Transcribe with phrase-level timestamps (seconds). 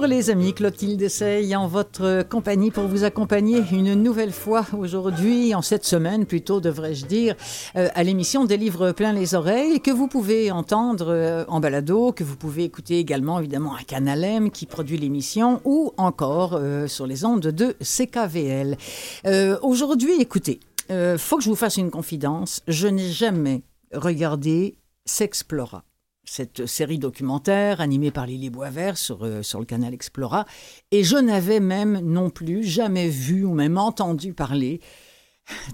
[0.00, 5.54] Bonjour les amis, Clotilde Sey en votre compagnie pour vous accompagner une nouvelle fois aujourd'hui,
[5.54, 7.36] en cette semaine plutôt devrais-je dire,
[7.76, 12.12] euh, à l'émission des livres plein les oreilles que vous pouvez entendre euh, en balado,
[12.12, 16.86] que vous pouvez écouter également évidemment à Canal M qui produit l'émission ou encore euh,
[16.86, 18.78] sur les ondes de CKVL.
[19.60, 20.60] aujourd'hui, écoutez,
[21.18, 25.84] faut que je vous fasse une confidence, je n'ai jamais regardé S'Explora
[26.30, 30.44] cette série documentaire animée par Lily Boisvert sur, euh, sur le canal Explora.
[30.92, 34.80] Et je n'avais même non plus jamais vu ou même entendu parler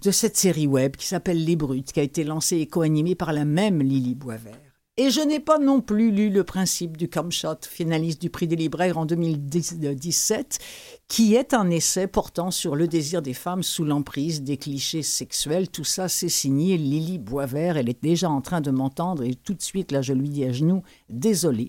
[0.02, 3.34] de cette série web qui s'appelle Les Brutes, qui a été lancée et co-animée par
[3.34, 4.65] la même Lily Boisvert.
[4.98, 8.56] Et je n'ai pas non plus lu le principe du Comshot, finaliste du prix des
[8.56, 10.58] libraires en 2017,
[11.06, 15.68] qui est un essai portant sur le désir des femmes sous l'emprise des clichés sexuels.
[15.68, 17.76] Tout ça, c'est signé Lily Boisvert.
[17.76, 20.46] Elle est déjà en train de m'entendre et tout de suite, là, je lui dis
[20.46, 21.68] à genoux, désolé.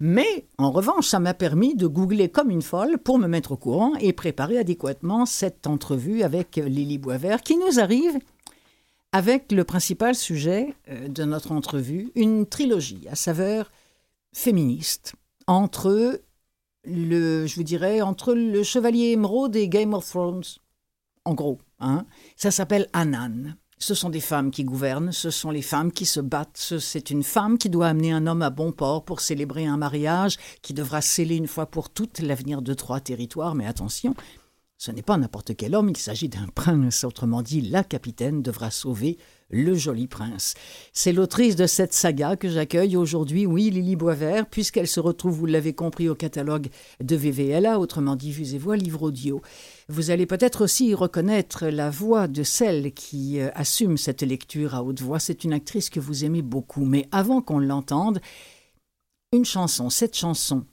[0.00, 3.56] Mais en revanche, ça m'a permis de googler comme une folle pour me mettre au
[3.58, 8.18] courant et préparer adéquatement cette entrevue avec Lily Boisvert qui nous arrive
[9.14, 13.70] avec le principal sujet euh, de notre entrevue, une trilogie à saveur
[14.32, 15.14] féministe
[15.46, 16.20] entre
[16.84, 20.42] le, je vous dirais, entre le Chevalier Émeraude et Game of Thrones,
[21.24, 21.60] en gros.
[21.78, 22.06] Hein.
[22.34, 23.54] Ça s'appelle Anan.
[23.78, 26.74] Ce sont des femmes qui gouvernent, ce sont les femmes qui se battent.
[26.80, 30.38] C'est une femme qui doit amener un homme à bon port pour célébrer un mariage
[30.60, 33.54] qui devra sceller une fois pour toutes l'avenir de trois territoires.
[33.54, 34.14] Mais attention,
[34.76, 38.70] ce n'est pas n'importe quel homme, il s'agit d'un prince, autrement dit, la capitaine devra
[38.70, 40.54] sauver le joli prince.
[40.92, 45.46] C'est l'autrice de cette saga que j'accueille aujourd'hui, oui, Lily Boisvert, puisqu'elle se retrouve, vous
[45.46, 46.68] l'avez compris, au catalogue
[47.00, 49.40] de VVLA, autrement dit, Vues et Voix, livre audio.
[49.88, 54.82] Vous allez peut-être aussi reconnaître la voix de celle qui euh, assume cette lecture à
[54.82, 55.20] haute voix.
[55.20, 58.20] C'est une actrice que vous aimez beaucoup, mais avant qu'on l'entende,
[59.32, 60.64] une chanson, cette chanson,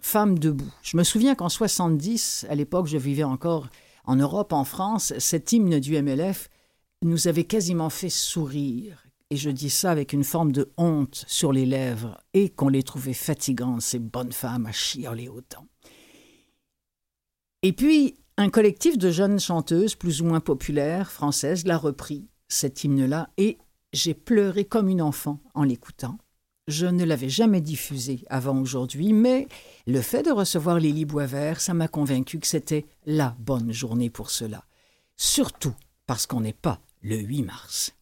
[0.00, 0.72] Femme debout.
[0.82, 3.68] Je me souviens qu'en 70, à l'époque, je vivais encore
[4.04, 6.48] en Europe, en France, cet hymne du MLF
[7.02, 9.04] nous avait quasiment fait sourire.
[9.30, 12.82] Et je dis ça avec une forme de honte sur les lèvres, et qu'on les
[12.82, 15.66] trouvait fatigantes, ces bonnes femmes à chialer autant.
[17.62, 22.84] Et puis, un collectif de jeunes chanteuses, plus ou moins populaires, françaises, l'a repris, cet
[22.84, 23.58] hymne-là, et
[23.92, 26.16] j'ai pleuré comme une enfant en l'écoutant.
[26.68, 29.48] Je ne l'avais jamais diffusé avant aujourd'hui, mais
[29.86, 34.28] le fait de recevoir Lily Boisvert, ça m'a convaincu que c'était la bonne journée pour
[34.30, 34.64] cela.
[35.16, 35.74] Surtout
[36.06, 37.94] parce qu'on n'est pas le 8 mars.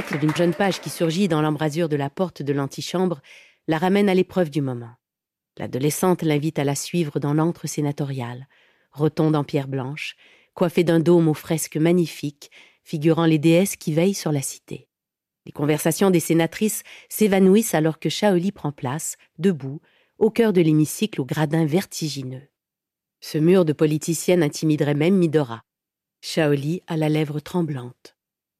[0.00, 3.20] Tête d'une jeune page qui surgit dans l'embrasure de la porte de l'antichambre
[3.68, 4.94] la ramène à l'épreuve du moment.
[5.58, 8.48] L'adolescente l'invite à la suivre dans l'antre sénatorial,
[8.92, 10.16] rotonde en pierre blanche,
[10.54, 12.50] coiffée d'un dôme aux fresques magnifiques,
[12.82, 14.88] figurant les déesses qui veillent sur la cité.
[15.44, 19.82] Les conversations des sénatrices s'évanouissent alors que Shaoli prend place, debout,
[20.16, 22.48] au cœur de l'hémicycle au gradin vertigineux.
[23.20, 25.64] Ce mur de politicienne intimiderait même Midora.
[26.22, 28.16] Shaoli a la lèvre tremblante.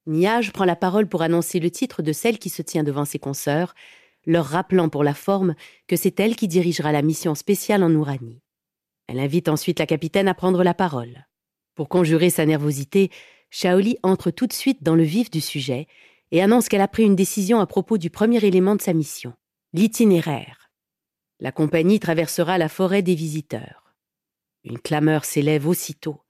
[0.06, 3.18] Niage prend la parole pour annoncer le titre de celle qui se tient devant ses
[3.18, 3.74] consoeurs,
[4.26, 5.54] leur rappelant pour la forme
[5.86, 8.42] que c'est elle qui dirigera la mission spéciale en Ouranie.
[9.06, 11.26] Elle invite ensuite la capitaine à prendre la parole.
[11.74, 13.10] Pour conjurer sa nervosité,
[13.50, 15.86] Shaoli entre tout de suite dans le vif du sujet
[16.30, 19.34] et annonce qu'elle a pris une décision à propos du premier élément de sa mission,
[19.72, 20.70] l'itinéraire.
[21.40, 23.94] La compagnie traversera la forêt des visiteurs.
[24.64, 26.21] Une clameur s'élève aussitôt.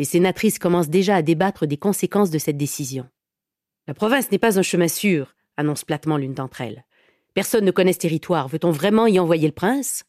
[0.00, 3.06] Les sénatrices commencent déjà à débattre des conséquences de cette décision.
[3.86, 6.86] La province n'est pas un chemin sûr, annonce platement l'une d'entre elles.
[7.34, 8.48] Personne ne connaît ce territoire.
[8.48, 10.04] Veut-on vraiment y envoyer le prince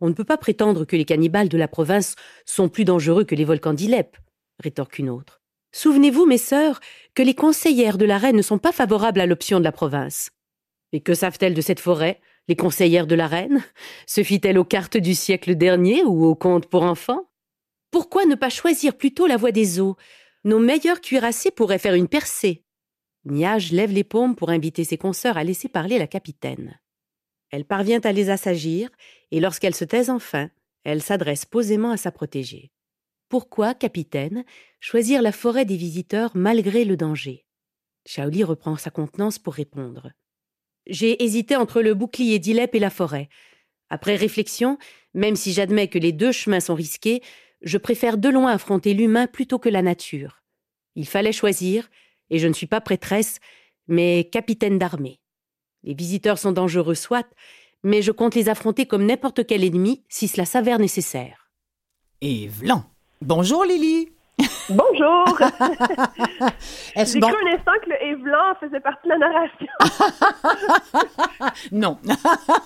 [0.00, 2.14] On ne peut pas prétendre que les cannibales de la province
[2.46, 4.16] sont plus dangereux que les volcans d'Ilep,
[4.60, 5.42] rétorque une autre.
[5.72, 6.78] Souvenez-vous, mes sœurs,
[7.16, 10.30] que les conseillères de la reine ne sont pas favorables à l'option de la province.
[10.92, 13.64] Et que savent-elles de cette forêt, les conseillères de la reine?
[14.06, 17.29] Se fit-elle aux cartes du siècle dernier ou aux contes pour enfants?
[17.90, 19.96] Pourquoi ne pas choisir plutôt la voie des eaux?
[20.44, 22.64] Nos meilleurs cuirassiers pourraient faire une percée.
[23.24, 26.80] Niage lève les paumes pour inviter ses consoeurs à laisser parler la capitaine.
[27.50, 28.90] Elle parvient à les assagir,
[29.30, 30.50] et lorsqu'elle se taise enfin,
[30.84, 32.70] elle s'adresse posément à sa protégée.
[33.28, 34.44] Pourquoi, capitaine,
[34.78, 37.44] choisir la forêt des visiteurs malgré le danger?
[38.06, 40.10] Shaoli reprend sa contenance pour répondre.
[40.86, 43.28] J'ai hésité entre le bouclier d'Ilep et la forêt.
[43.90, 44.78] Après réflexion,
[45.12, 47.20] même si j'admets que les deux chemins sont risqués,
[47.62, 50.42] je préfère de loin affronter l'humain plutôt que la nature.
[50.96, 51.90] Il fallait choisir,
[52.30, 53.38] et je ne suis pas prêtresse,
[53.88, 55.20] mais capitaine d'armée.
[55.82, 57.28] Les visiteurs sont dangereux, soit,
[57.82, 61.50] mais je compte les affronter comme n'importe quel ennemi si cela s'avère nécessaire.
[62.20, 62.84] Et vlan.
[63.22, 64.10] Bonjour Lily.
[64.68, 65.38] Bonjour!
[66.96, 67.28] J'ai bon...
[67.28, 69.66] cru un instant que le Évlan faisait partie de la narration.
[71.72, 71.98] non.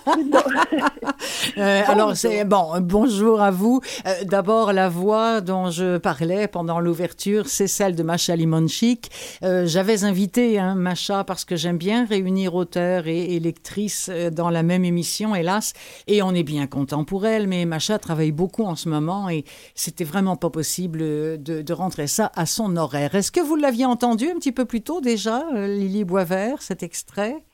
[1.59, 3.81] euh, alors, c'est bon, bonjour à vous.
[4.07, 9.11] Euh, D'abord, la voix dont je parlais pendant l'ouverture, c'est celle de Macha Limonchik.
[9.43, 14.51] Euh, J'avais invité hein, Macha parce que j'aime bien réunir auteurs et, et lectrices dans
[14.51, 15.73] la même émission, hélas,
[16.07, 19.45] et on est bien content pour elle, mais Macha travaille beaucoup en ce moment et
[19.75, 20.99] c'était vraiment pas possible
[21.43, 23.15] de, de rentrer ça à son horaire.
[23.15, 26.83] Est-ce que vous l'aviez entendu un petit peu plus tôt déjà, euh, Lily Boisvert, cet
[26.83, 27.45] extrait?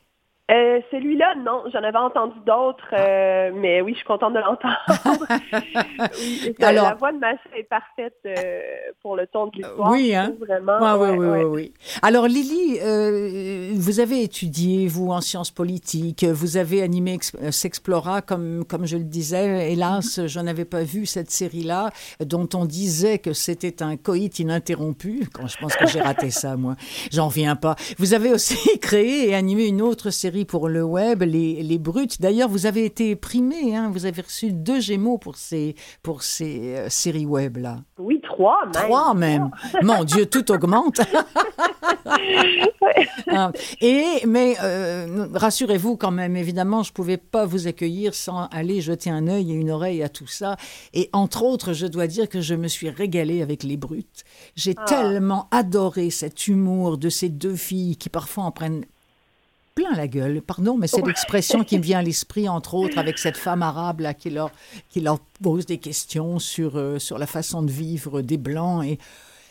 [0.51, 4.77] Euh, celui-là, non, j'en avais entendu d'autres, euh, mais oui, je suis contente de l'entendre.
[6.19, 8.61] oui, Alors, la voix de Macha est parfaite euh,
[9.01, 9.93] pour le ton de l'histoire.
[9.93, 10.35] Oui, hein?
[10.41, 10.97] Vraiment.
[10.97, 12.81] Ouais, oui, oui, oui, Alors, Lily,
[13.77, 17.19] vous avez étudié, vous, en sciences politiques, vous avez animé
[17.51, 19.73] S'Explora, comme, comme je le disais.
[19.73, 20.27] Hélas, mm-hmm.
[20.27, 21.91] je n'avais pas vu cette série-là,
[22.25, 25.29] dont on disait que c'était un coït ininterrompu.
[25.33, 26.75] Quand je pense que j'ai raté ça, moi.
[27.13, 27.77] J'en viens pas.
[27.99, 32.21] Vous avez aussi créé et animé une autre série pour le web, les, les Brutes.
[32.21, 36.77] D'ailleurs, vous avez été primé, hein, vous avez reçu deux Gémeaux pour ces, pour ces
[36.77, 37.79] euh, séries web-là.
[37.99, 38.73] Oui, trois même.
[38.73, 39.51] Trois même.
[39.83, 41.01] Mon Dieu, tout augmente.
[43.33, 48.47] Ah, et, mais euh, rassurez-vous quand même, évidemment, je ne pouvais pas vous accueillir sans
[48.47, 50.57] aller jeter un œil et une oreille à tout ça.
[50.95, 54.25] Et entre autres, je dois dire que je me suis régalée avec les Brutes.
[54.57, 54.85] J'ai ah.
[54.85, 58.85] tellement adoré cet humour de ces deux filles qui parfois en prennent
[59.81, 60.43] plein la gueule.
[60.43, 64.01] Pardon, mais c'est l'expression qui me vient à l'esprit, entre autres, avec cette femme arabe
[64.01, 64.51] là, qui, leur,
[64.89, 68.85] qui leur pose des questions sur, euh, sur la façon de vivre des Blancs.
[68.85, 68.99] Et,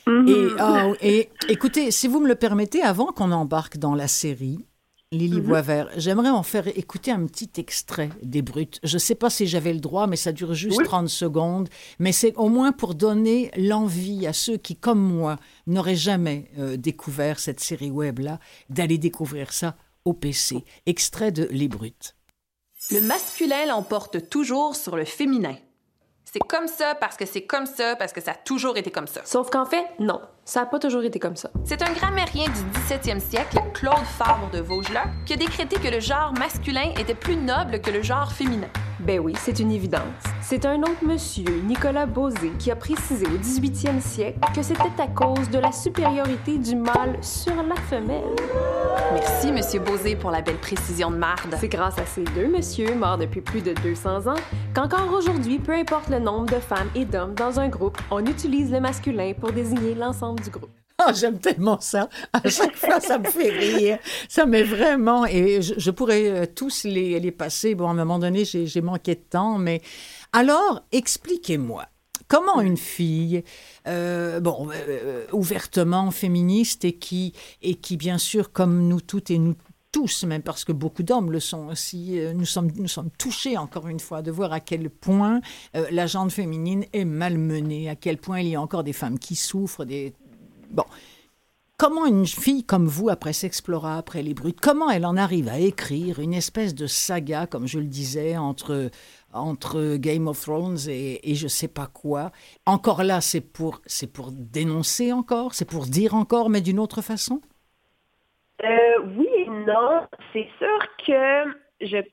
[0.08, 4.66] et, oh, et écoutez, si vous me le permettez, avant qu'on embarque dans la série,
[5.12, 5.42] Lily mm-hmm.
[5.42, 8.80] Boisvert, j'aimerais en faire écouter un petit extrait des Brutes.
[8.84, 11.68] Je ne sais pas si j'avais le droit, mais ça dure juste 30 secondes.
[11.98, 16.78] Mais c'est au moins pour donner l'envie à ceux qui, comme moi, n'auraient jamais euh,
[16.78, 19.76] découvert cette série web-là, d'aller découvrir ça
[20.06, 20.64] au PC.
[20.86, 22.16] Extrait de Les Brutes.
[22.92, 25.56] Le masculin l'emporte toujours sur le féminin.
[26.32, 29.08] C'est comme ça parce que c'est comme ça parce que ça a toujours été comme
[29.08, 29.22] ça.
[29.26, 31.50] Sauf qu'en fait, non, ça n'a pas toujours été comme ça.
[31.66, 36.00] C'est un grammairien du 17e siècle, Claude Fabre de Vaugelas, qui a décrété que le
[36.00, 38.70] genre masculin était plus noble que le genre féminin.
[39.00, 40.02] Ben oui, c'est une évidence.
[40.42, 45.08] C'est un autre monsieur, Nicolas Bosé, qui a précisé au 18e siècle que c'était à
[45.08, 48.36] cause de la supériorité du mâle sur la femelle.
[49.14, 51.56] Merci, monsieur Bosé, pour la belle précision de marde.
[51.60, 54.40] C'est grâce à ces deux messieurs, morts depuis plus de 200 ans,
[54.74, 58.70] qu'encore aujourd'hui, peu importe le nombre de femmes et d'hommes dans un groupe, on utilise
[58.70, 60.79] le masculin pour désigner l'ensemble du groupe.
[61.06, 62.10] Ah, j'aime tellement ça.
[62.34, 64.00] À chaque fois, ça me fait rire.
[64.28, 65.26] Ça m'est vraiment.
[65.26, 67.74] Et je, pourrais euh, tous les, les, passer.
[67.74, 69.58] Bon, à un moment donné, j'ai manqué de temps.
[69.58, 69.82] Mais
[70.34, 71.86] alors, expliquez-moi.
[72.28, 73.44] Comment une fille,
[73.88, 79.40] euh, bon, euh, ouvertement féministe et qui, et qui, bien sûr, comme nous toutes et
[79.40, 79.56] nous
[79.92, 83.88] tous, même parce que beaucoup d'hommes le sont aussi, nous sommes, nous sommes touchés, encore
[83.88, 85.42] une fois, de voir à quel point
[85.74, 89.36] la gente féminine est malmenée, à quel point il y a encore des femmes qui
[89.36, 90.14] souffrent, des,
[90.70, 90.86] Bon.
[91.78, 95.60] Comment une fille comme vous, après S'Explora, après Les Brutes, comment elle en arrive à
[95.60, 98.90] écrire une espèce de saga, comme je le disais, entre,
[99.34, 102.32] entre Game of Thrones et, et je sais pas quoi?
[102.66, 107.02] Encore là, c'est pour, c'est pour dénoncer encore, c'est pour dire encore, mais d'une autre
[107.02, 107.40] façon?
[108.62, 110.06] Euh, Oui et non.
[110.34, 111.46] C'est sûr que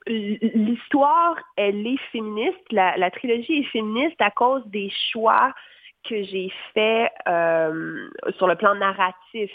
[0.06, 2.62] l'histoire, elle est féministe.
[2.70, 5.52] La, la, trilogie est féministe à cause des choix
[6.08, 9.50] que j'ai fait euh, sur le plan narratif,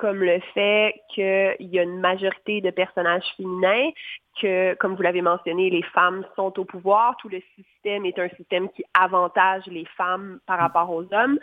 [0.00, 3.90] comme le fait qu'il y a une majorité de personnages féminins,
[4.40, 8.28] que, comme vous l'avez mentionné, les femmes sont au pouvoir, tout le système est un
[8.30, 11.38] système qui avantage les femmes par rapport aux hommes.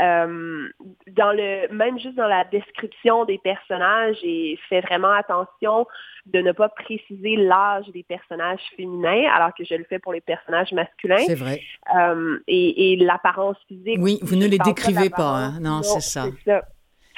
[0.00, 0.68] Euh,
[1.08, 5.86] dans le, même juste dans la description des personnages, j'ai fait vraiment attention
[6.24, 10.22] de ne pas préciser l'âge des personnages féminins, alors que je le fais pour les
[10.22, 11.24] personnages masculins.
[11.26, 11.60] C'est vrai.
[11.94, 13.98] Euh, et, l'apparence physique.
[14.00, 15.60] Oui, vous ne les décrivez pas, hein?
[15.60, 16.24] non, c'est ça.
[16.46, 16.62] ça.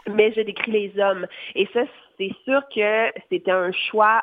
[0.09, 1.27] Mais je décris les hommes.
[1.55, 1.83] Et ça,
[2.19, 4.23] c'est sûr que c'était un choix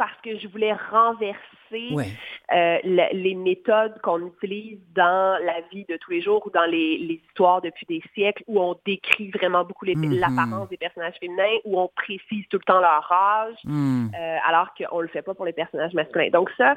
[0.00, 2.10] parce que je voulais renverser
[2.52, 7.20] euh, les méthodes qu'on utilise dans la vie de tous les jours ou dans les,
[7.28, 10.18] histoires depuis des siècles où on décrit vraiment beaucoup mm-hmm.
[10.18, 14.06] l'apparence des personnages féminins, où on précise tout le temps leur âge, mm.
[14.18, 16.30] euh, alors qu'on ne le fait pas pour les personnages masculins.
[16.30, 16.76] Donc ça,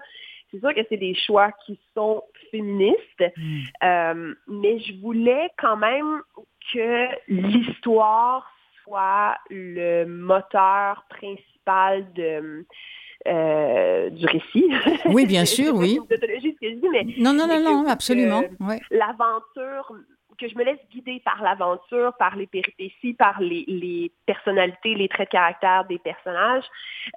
[0.53, 3.61] c'est sûr que c'est des choix qui sont féministes, mm.
[3.83, 6.21] euh, mais je voulais quand même
[6.71, 8.49] que l'histoire
[8.83, 12.65] soit le moteur principal de
[13.25, 14.69] euh, du récit.
[15.05, 15.97] Oui, bien sûr, oui.
[16.91, 18.43] mais, non, non, non, non, absolument.
[18.91, 19.93] L'aventure,
[20.37, 25.29] que je me laisse guider par l'aventure, par les péripéties, par les, personnalités, les traits
[25.29, 26.65] de caractère des personnages,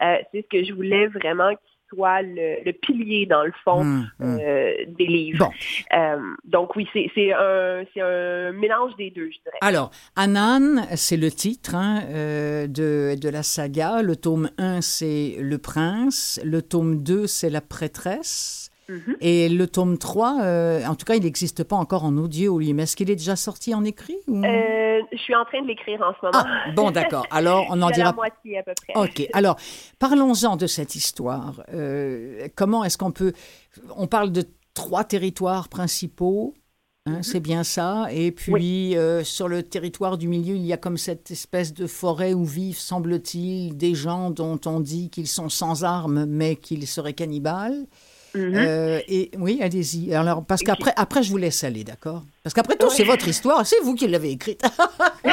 [0.02, 1.50] euh, c'est ce que je voulais vraiment
[1.88, 4.38] soit le, pilier, dans le fond, hum, hum.
[4.40, 5.50] Euh, des livres.
[5.94, 9.58] Euh, donc oui, c'est un, un, mélange des deux, je dirais.
[9.60, 14.02] Alors, Anan, c'est le titre hein, euh, de, de, la saga.
[14.02, 16.40] Le tome 1, c'est Le Prince.
[16.44, 18.65] Le tome 2, c'est La Prêtresse.
[18.88, 19.16] Mhm.
[19.20, 22.72] Et le tome 3, euh, en tout cas, il n'existe pas encore en audio, lui.
[22.72, 26.00] Mais est-ce qu'il est déjà sorti en écrit euh, Je suis en train de l'écrire
[26.02, 26.46] en ce moment.
[26.46, 27.26] Ah, bon, d'accord.
[27.30, 28.10] Alors, on en dira...
[28.10, 29.00] la moitié à peu près.
[29.00, 29.28] OK.
[29.32, 29.56] Alors,
[29.98, 31.62] parlons-en de cette histoire.
[31.72, 33.32] Euh, comment est-ce qu'on peut...
[33.96, 36.54] On parle de trois territoires principaux.
[37.06, 37.22] Hein, mhm.
[37.24, 38.06] C'est bien ça.
[38.12, 42.34] Et puis, sur le territoire du milieu, il y a comme cette espèce de forêt
[42.34, 47.14] où vivent, semble-t-il, des gens dont on dit qu'ils sont sans armes, mais qu'ils seraient
[47.14, 47.86] cannibales.
[48.36, 48.66] Mm-hmm.
[48.66, 50.14] Euh, et oui, allez-y.
[50.14, 52.22] Alors, parce qu'après, après, je vous laisse aller, d'accord?
[52.42, 54.62] Parce qu'après tout, c'est votre histoire, c'est vous qui l'avez écrite.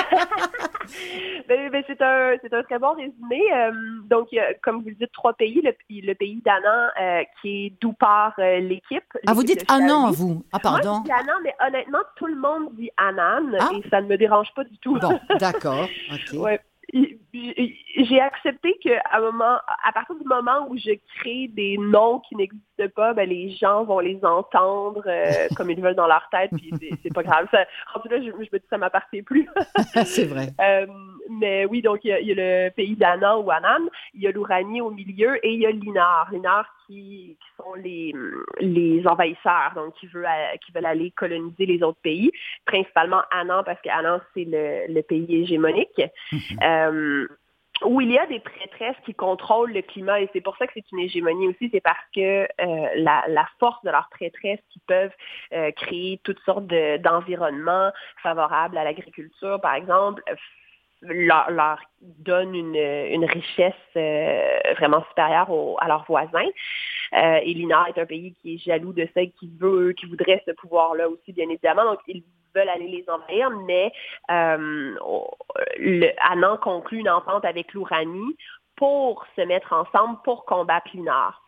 [1.47, 3.41] Ben, ben, c'est un, un, très bon résumé.
[3.53, 3.71] Euh,
[4.09, 4.29] donc,
[4.63, 5.61] comme vous le dites, trois pays.
[5.89, 9.03] Le, pays d'Anan, euh, qui est d'où part l'équipe.
[9.27, 10.43] Ah, vous dites Anan, vous?
[10.53, 11.01] Ah, pardon.
[11.01, 13.71] Moi, je dis Anan, mais honnêtement, tout le monde dit Anan ah.
[13.75, 14.97] et ça ne me dérange pas du tout.
[14.99, 15.87] Bon, d'accord.
[16.13, 16.39] OK.
[16.39, 16.59] Ouais
[16.93, 22.35] j'ai accepté qu'à un moment, à partir du moment où je crée des noms qui
[22.35, 26.51] n'existent pas, ben, les gens vont les entendre euh, comme ils veulent dans leur tête,
[26.55, 26.71] puis
[27.01, 27.47] c'est pas grave.
[27.51, 29.47] Ça, en tout cas, je, me dis que ça m'appartient plus.
[30.05, 30.47] c'est vrai.
[30.63, 30.85] Euh,
[31.29, 34.81] mais oui, donc il y, a, le pays d'Anan ou Anan, il y a l'Ouranie
[34.81, 36.29] au milieu et il y a l'Inar.
[36.31, 38.13] L'Inar qui, qui, sont les,
[38.59, 40.23] les envahisseurs, donc qui, veut,
[40.65, 42.31] qui veulent aller coloniser les autres pays,
[42.65, 46.01] principalement Anan, parce qu'Anan, c'est le, le, pays hégémonique.
[46.31, 46.39] Mhm.
[46.63, 47.27] Euh,
[47.81, 50.73] où il y a des prêtresses qui contrôlent le climat et c'est pour ça que
[50.75, 55.13] c'est une hégémonie aussi, c'est parce que euh, la, force de leurs prêtresses qui peuvent
[55.53, 60.23] euh, créer toutes sortes d'environnements favorables à l'agriculture, par exemple,
[61.01, 65.49] leur, leur donne une, une richesse euh, vraiment supérieure
[65.79, 66.49] à leurs voisins.
[67.11, 70.51] et l'INA est un pays qui est jaloux de ça qui veut, qui voudrait ce
[70.51, 71.83] pouvoir-là aussi, bien évidemment.
[71.85, 72.23] Donc, ils
[72.55, 73.91] veulent aller les envahir, mais
[74.31, 74.95] euh,
[76.19, 78.35] Annan conclut une entente avec l'Ouranie
[78.83, 81.41] pour se mettre ensemble pour combattre Linard.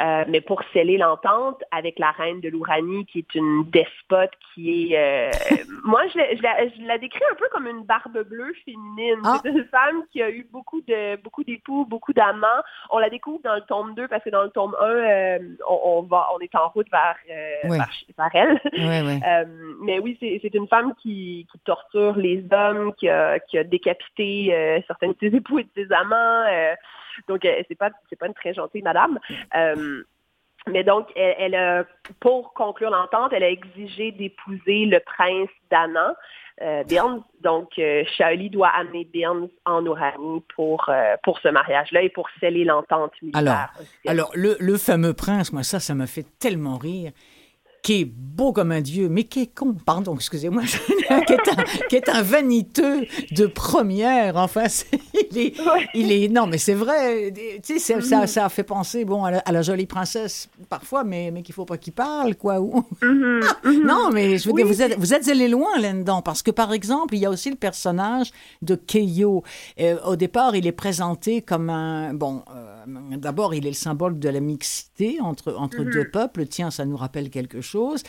[0.00, 4.92] Euh, mais pour sceller l'entente avec la reine de l'Ouranie, qui est une despote, qui
[4.92, 4.98] est...
[4.98, 5.30] Euh,
[5.84, 9.20] moi, je la, je, la, je la, décris un peu comme une barbe bleue féminine.
[9.24, 9.40] Ah.
[9.42, 12.62] C'est une femme qui a eu beaucoup de beaucoup d'époux, beaucoup d'amants.
[12.90, 15.38] On la découvre dans le tome 2 parce que dans le tome 1, euh,
[15.68, 17.78] on, on, va, on est en route vers, euh, ouais.
[17.78, 18.60] vers, vers, elle.
[18.74, 19.46] Ouais, ouais.
[19.82, 24.82] mais oui, c'est une femme qui, qui, torture les hommes, qui a, qui a décapité
[24.86, 26.44] certains de ses époux et de ses amants.
[27.28, 29.18] Donc, c'est pas, c'est pas une très gentille madame.
[29.56, 30.02] Euh,
[30.68, 31.86] mais donc, elle, elle
[32.18, 36.16] pour conclure l'entente, elle a exigé d'épouser le prince d'Anna,
[36.62, 37.22] euh, Birns.
[37.42, 42.28] Donc, euh, Shaoli doit amener Birns en Oranie pour, euh, pour ce mariage-là et pour
[42.40, 43.68] sceller l'entente militaire.
[44.06, 47.12] Alors, alors le, le, fameux prince, moi, ça, ça me fait tellement rire
[47.86, 50.62] qui est beau comme un dieu, mais qui est con, pardon, excusez-moi,
[51.26, 54.36] qui, est un, qui est un vaniteux de première.
[54.36, 54.64] Enfin,
[55.30, 55.88] il est, ouais.
[55.94, 57.32] il est, non, mais c'est vrai.
[57.64, 61.30] Tu sais, ça, ça fait penser, bon, à la, à la jolie princesse parfois, mais,
[61.30, 62.60] mais qu'il faut pas qu'il parle, quoi.
[62.60, 62.84] Ou...
[63.06, 63.86] Mm -hmm.
[63.86, 66.52] non, mais je veux oui, dire, vous êtes, vous êtes allé loin là-dedans, parce que
[66.52, 68.28] par exemple, il y a aussi le personnage
[68.68, 69.42] de Keio.
[69.80, 74.14] Euh, au départ, il est présenté comme un, bon, euh, d'abord, il est le symbole
[74.18, 75.96] de la mixité entre entre mm -hmm.
[75.96, 76.42] deux peuples.
[76.54, 77.75] Tiens, ça nous rappelle quelque chose.
[77.76, 78.02] chose.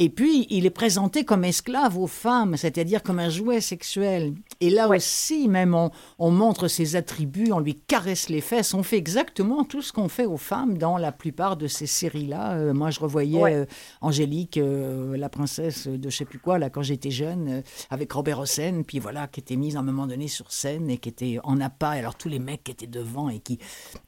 [0.00, 4.32] Et puis, il est présenté comme esclave aux femmes, c'est-à-dire comme un jouet sexuel.
[4.60, 4.98] Et là ouais.
[4.98, 9.64] aussi, même, on, on, montre ses attributs, on lui caresse les fesses, on fait exactement
[9.64, 12.58] tout ce qu'on fait aux femmes dans la plupart de ces séries-là.
[12.58, 13.54] Euh, moi, je revoyais ouais.
[13.54, 13.64] euh,
[14.00, 18.38] Angélique, euh, la princesse de je sais plus quoi, là, quand j'étais jeune, avec Robert
[18.38, 21.38] Hossein, puis voilà, qui était mise à un moment donné sur scène et qui était
[21.42, 21.90] en appât.
[21.90, 23.58] Alors, tous les mecs qui étaient devant et qui,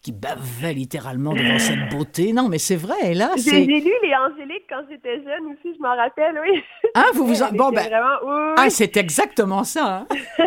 [0.03, 2.33] qui bavaient littéralement devant cette beauté.
[2.33, 3.50] Non, mais c'est vrai, et là, c'est...
[3.50, 6.62] J'ai lu les Angéliques quand j'étais jeune aussi, je m'en rappelle, oui.
[6.94, 7.50] Ah, vous vous en...
[7.52, 7.88] Bon, ben...
[7.88, 8.16] Vraiment...
[8.24, 9.98] Oui, ah, c'est exactement ça.
[9.98, 10.06] Hein?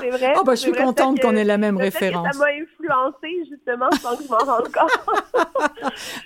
[0.00, 0.34] c'est vrai.
[0.36, 2.26] Oh, ben, je suis contente qu'on ait la même référence.
[2.32, 4.90] ça m'a influencé, justement, sans que je m'en rende compte.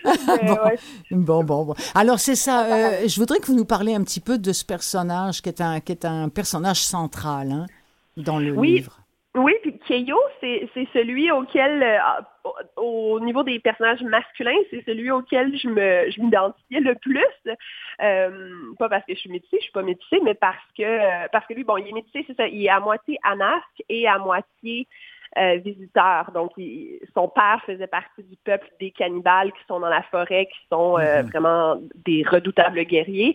[0.44, 0.64] bon.
[0.64, 0.78] Ouais.
[1.10, 1.74] bon, bon, bon.
[1.94, 2.64] Alors, c'est ça.
[2.64, 5.60] Euh, je voudrais que vous nous parliez un petit peu de ce personnage qui est
[5.60, 7.66] un, qui est un personnage central hein,
[8.16, 8.76] dans le oui.
[8.76, 8.99] livre.
[9.90, 11.98] Keio, c'est celui auquel, euh,
[12.76, 17.56] au niveau des personnages masculins, c'est celui auquel je je m'identifiais le plus.
[18.00, 21.44] Euh, pas parce que je suis métissée, je suis pas métissée, mais parce que parce
[21.46, 24.18] que lui, bon, il est métissé, c'est ça, il est à moitié anasque et à
[24.18, 24.86] moitié
[25.38, 26.30] euh, visiteur.
[26.32, 30.46] Donc, il, son père faisait partie du peuple des cannibales qui sont dans la forêt,
[30.46, 31.30] qui sont euh, -hmm.
[31.30, 33.34] vraiment des redoutables guerriers.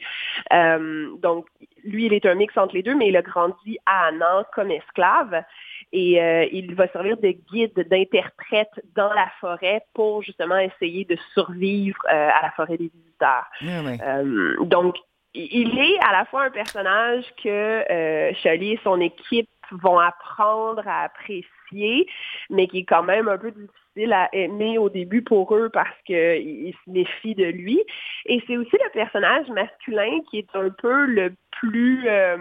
[0.53, 1.47] Euh, donc,
[1.83, 4.71] lui, il est un mix entre les deux, mais il a grandi à Annan comme
[4.71, 5.43] esclave
[5.91, 11.17] et euh, il va servir de guide, d'interprète dans la forêt pour justement essayer de
[11.33, 13.45] survivre euh, à la forêt des visiteurs.
[13.61, 13.97] Oui.
[14.01, 14.95] Euh, donc,
[15.35, 20.87] il est à la fois un personnage que euh, Charlie et son équipe vont apprendre
[20.87, 22.07] à apprécier,
[22.49, 25.95] mais qui est quand même un peu difficile à aimer au début pour eux parce
[26.05, 27.81] qu'ils se méfient de lui.
[28.25, 32.37] Et c'est aussi le personnage masculin qui est un peu le plus, euh,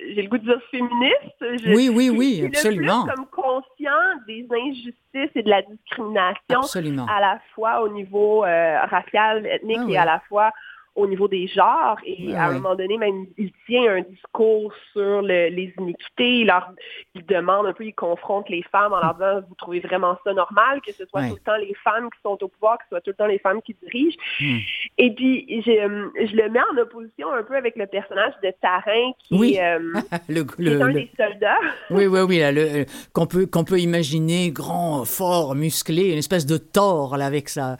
[0.00, 1.40] j'ai le goût de dire féministe.
[1.40, 3.06] Je, oui, oui, oui, qui, absolument.
[3.06, 3.90] Le plus comme conscient
[4.26, 7.06] des injustices et de la discrimination, absolument.
[7.08, 9.96] à la fois au niveau euh, racial, ethnique ah, et oui.
[9.96, 10.50] à la fois
[10.94, 14.72] au niveau des genres et ouais, à un moment donné même il tient un discours
[14.92, 16.70] sur le, les iniquités il, leur,
[17.14, 20.32] il demande un peu il confronte les femmes en leur disant vous trouvez vraiment ça
[20.32, 21.28] normal que ce soit ouais.
[21.30, 23.26] tout le temps les femmes qui sont au pouvoir que ce soit tout le temps
[23.26, 24.16] les femmes qui dirigent?
[24.40, 24.58] Hmm.
[24.98, 29.12] et puis je, je, le mets en opposition un peu avec le personnage de Tarin
[29.18, 29.58] qui, oui.
[29.60, 29.78] euh,
[30.28, 31.58] le, qui est un des soldats
[31.90, 36.56] oui oui oui le, qu'on peut qu'on peut imaginer grand fort musclé une espèce de
[36.56, 37.78] Thor là avec ça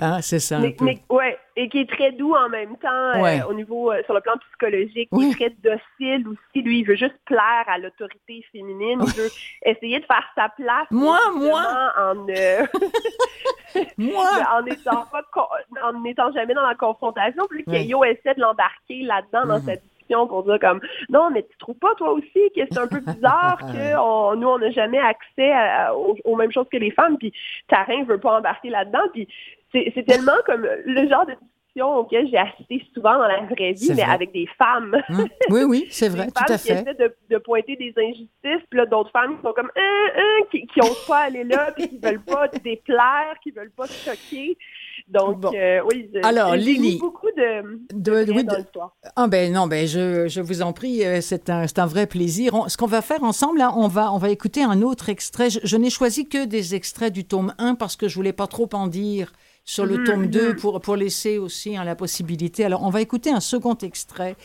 [0.00, 3.40] hein, c'est ça mais, mais, ouais et qui est très doux en même temps ouais.
[3.40, 5.26] euh, au niveau euh, sur le plan psychologique, oui.
[5.26, 6.62] il est très docile aussi.
[6.62, 9.00] Lui, il veut juste plaire à l'autorité féminine.
[9.02, 9.30] Il veut
[9.64, 10.86] essayer de faire sa place.
[10.90, 12.66] Moi, moi, en euh,
[13.98, 17.44] moi, en n'étant en jamais dans la confrontation.
[17.50, 17.64] Ouais.
[17.64, 19.66] Keio essaie de l'embarquer là-dedans dans mmh.
[19.66, 19.82] cette
[20.28, 23.58] pour dire comme non mais tu trouves pas toi aussi que c'est un peu bizarre
[23.72, 26.90] que on, nous on n'a jamais accès à, à, aux, aux, mêmes choses que les
[26.90, 27.32] femmes puis
[27.68, 29.28] Tarin veut pas embarquer là-dedans puis
[29.72, 33.88] c'est tellement comme le genre de discussion auquel j'ai assisté souvent dans la vraie vie
[33.88, 34.12] mais vrai.
[34.12, 35.24] avec des femmes mmh.
[35.50, 38.78] oui oui c'est vrai tout à fait qui essaient de, de, pointer des injustices puis
[38.78, 41.88] là d'autres femmes qui sont comme hein, hein, qui, qui osent pas aller là puis
[41.88, 44.56] qui veulent pas déplaire qui veulent pas choquer
[45.08, 45.52] donc, bon.
[45.54, 48.50] euh, oui, je, Alors, Lily, beaucoup de, de, de, oui, de
[49.14, 52.54] Ah ben non, ben je, je vous en prie, euh, c'est un, un vrai plaisir.
[52.54, 55.48] On, ce qu'on va faire ensemble, là, on va, on va écouter un autre extrait.
[55.48, 58.48] Je, je n'ai choisi que des extraits du tome 1 parce que je voulais pas
[58.48, 59.32] trop en dire
[59.68, 60.56] sur le Mhm, tome 2 mhm.
[60.56, 62.64] pour, pour laisser aussi hein, la possibilité.
[62.64, 64.36] Alors, on va écouter un second extrait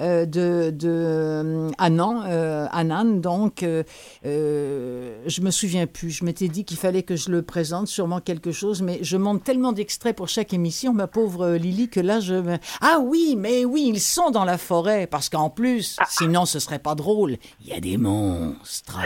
[0.00, 3.20] euh, de, de euh, Annan, euh, Annan.
[3.20, 3.82] Donc, euh,
[4.24, 6.08] euh, je me souviens plus.
[6.10, 9.44] Je m'étais dit qu'il fallait que je le présente, sûrement quelque chose, mais je monte
[9.44, 12.34] tellement d'extraits pour chaque émission, ma pauvre Lily, que là, je.
[12.36, 16.58] me- Ah oui, mais oui, ils sont dans la forêt, parce qu'en plus, sinon, ce
[16.58, 17.36] serait pas drôle.
[17.60, 18.98] Il y a des monstres.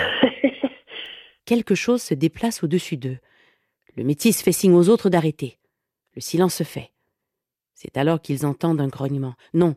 [1.46, 3.18] Quelque chose se déplace au-dessus d'eux.
[3.96, 5.58] Le métis fait signe aux autres d'arrêter.
[6.14, 6.92] Le silence se fait.
[7.74, 9.35] C'est alors qu'ils entendent un grognement.
[9.53, 9.77] Non,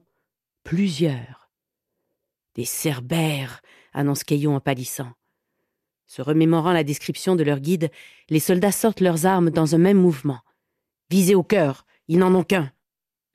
[0.64, 1.50] plusieurs.
[2.56, 3.62] Des cerbères,
[3.94, 5.12] annonce Caillot en pâlissant.
[6.06, 7.92] Se remémorant la description de leur guide,
[8.30, 10.40] les soldats sortent leurs armes dans un même mouvement.
[11.10, 12.72] Visez au cœur, ils n'en ont qu'un.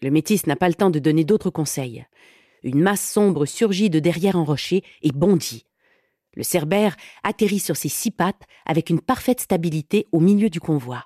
[0.01, 2.07] Le métis n'a pas le temps de donner d'autres conseils.
[2.63, 5.67] Une masse sombre surgit de derrière un rocher et bondit.
[6.35, 11.05] Le cerbère atterrit sur ses six pattes avec une parfaite stabilité au milieu du convoi.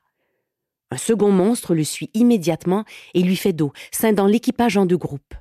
[0.90, 5.34] Un second monstre le suit immédiatement et lui fait dos, scindant l'équipage en deux groupes.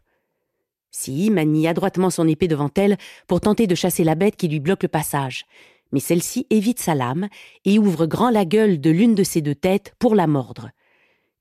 [0.92, 4.60] Si manie adroitement son épée devant elle pour tenter de chasser la bête qui lui
[4.60, 5.46] bloque le passage,
[5.92, 7.28] mais celle-ci évite sa lame
[7.64, 10.70] et ouvre grand la gueule de l'une de ses deux têtes pour la mordre.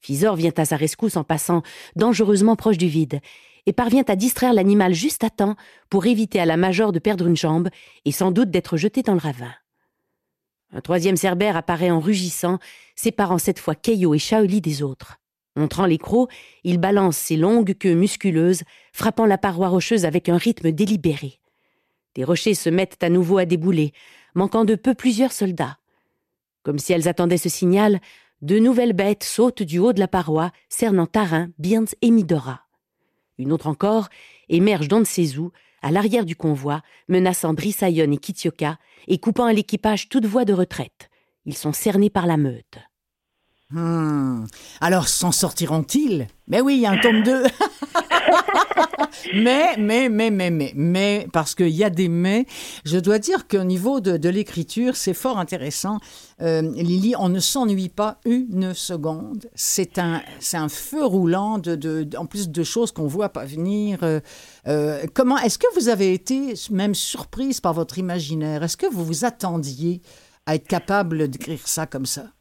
[0.00, 1.62] Fisor vient à sa rescousse en passant
[1.96, 3.20] dangereusement proche du vide
[3.64, 5.56] et parvient à distraire l'animal juste à temps
[5.88, 7.70] pour éviter à la major de perdre une jambe
[8.04, 9.54] et sans doute d'être jeté dans le ravin.
[10.74, 12.58] Un troisième cerbère apparaît en rugissant,
[12.96, 15.20] séparant cette fois Keio et Shaoli des autres.
[15.54, 16.30] Montrant les crocs,
[16.64, 21.38] il balance ses longues queues musculeuses, frappant la paroi rocheuse avec un rythme délibéré.
[22.16, 23.92] Des rochers se mettent à nouveau à débouler,
[24.34, 25.78] manquant de peu plusieurs soldats.
[26.64, 28.00] Comme si elles attendaient ce signal,
[28.42, 32.62] de nouvelles bêtes sautent du haut de la paroi, cernant Tarin, Birns et Midora.
[33.38, 34.08] Une autre encore
[34.48, 35.50] émerge d'Onsezu,
[35.84, 40.54] à l'arrière du convoi, menaçant Drisayon et Kitioka et coupant à l'équipage toute voie de
[40.54, 41.10] retraite.
[41.44, 42.78] Ils sont cernés par la meute.
[43.70, 44.44] Hmm.
[44.81, 46.29] Alors, s'en sortiront-ils?
[46.48, 47.44] Mais oui, il y a un tome 2.
[49.35, 52.46] mais, mais, mais, mais, mais, mais, parce qu'il y a des mais,
[52.85, 55.98] je dois dire qu'au niveau de, l'écriture, c'est fort intéressant.
[56.42, 59.48] Euh, Lily, on ne s'ennuie pas une seconde.
[59.55, 60.20] C'est un,
[60.53, 64.00] un feu roulant, de, en plus de choses qu'on voit pas venir.
[64.03, 64.20] Euh,
[64.68, 68.62] euh, comment, est-ce que vous avez été même surprise par votre imaginaire?
[68.62, 70.03] Est-ce que vous vous attendiez
[70.44, 72.33] à être capable d'écrire ça comme ça?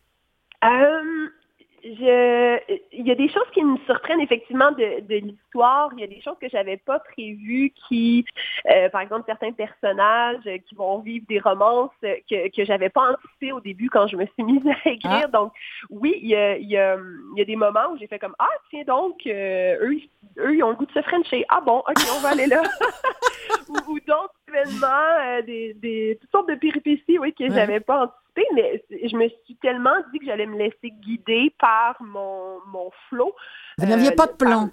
[1.83, 2.59] Je,
[2.95, 5.89] il y a des choses qui me surprennent effectivement de, de l'histoire.
[5.93, 8.23] Il y a des choses que j'avais pas prévues qui,
[8.69, 13.51] euh, par exemple, certains personnages qui vont vivre des romances que, que j'avais pas anticipé
[13.51, 15.29] au début quand je me suis mise à écrire.
[15.29, 15.51] Donc,
[15.89, 16.95] oui, il y a, il y, a,
[17.33, 20.09] il y a des moments où j'ai fait comme, ah, tiens donc, euh, eux, ils-
[20.39, 21.45] eux, ils ont le goût de se frencher.
[21.49, 22.61] Ah bon, ok, on va aller là.
[23.69, 24.87] ou ou d'autres événements,
[25.21, 27.49] euh, des, des, toutes sortes de péripéties, oui, que Ouais.
[27.53, 31.95] j'avais pas anticipées, mais je me suis tellement dit que j'allais me laisser guider par
[32.01, 33.33] mon, mon flow.
[33.77, 34.69] Vous n'aviez Euh, pas de plan?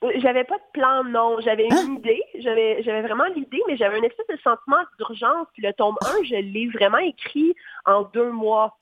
[0.00, 1.40] Par- J'avais pas de plan, non.
[1.40, 1.84] J'avais Hein?
[1.86, 2.22] une idée.
[2.38, 5.46] J'avais, j'avais vraiment l'idée, mais j'avais un espèce de sentiment d'urgence.
[5.52, 7.54] Puis le tome 1, je l'ai vraiment écrit
[7.84, 8.78] en deux mois.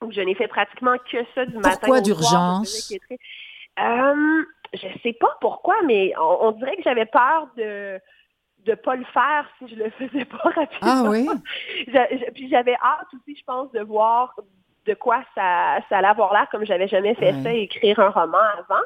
[0.00, 2.92] Donc, je n'ai fait pratiquement que ça du matin Pourquoi d'urgence?
[3.78, 4.42] Euh,
[4.74, 7.98] je sais pas pourquoi, mais on, on dirait que j'avais peur de
[8.64, 10.78] de pas le faire si je le faisais pas rapidement.
[10.82, 11.28] Ah oui
[12.32, 14.36] puis j'avais hâte aussi, je pense, de voir
[14.86, 17.42] de quoi ça, ça allait avoir l'air, comme j'avais jamais fait Ouais.
[17.42, 18.82] ça, écrire un roman avant.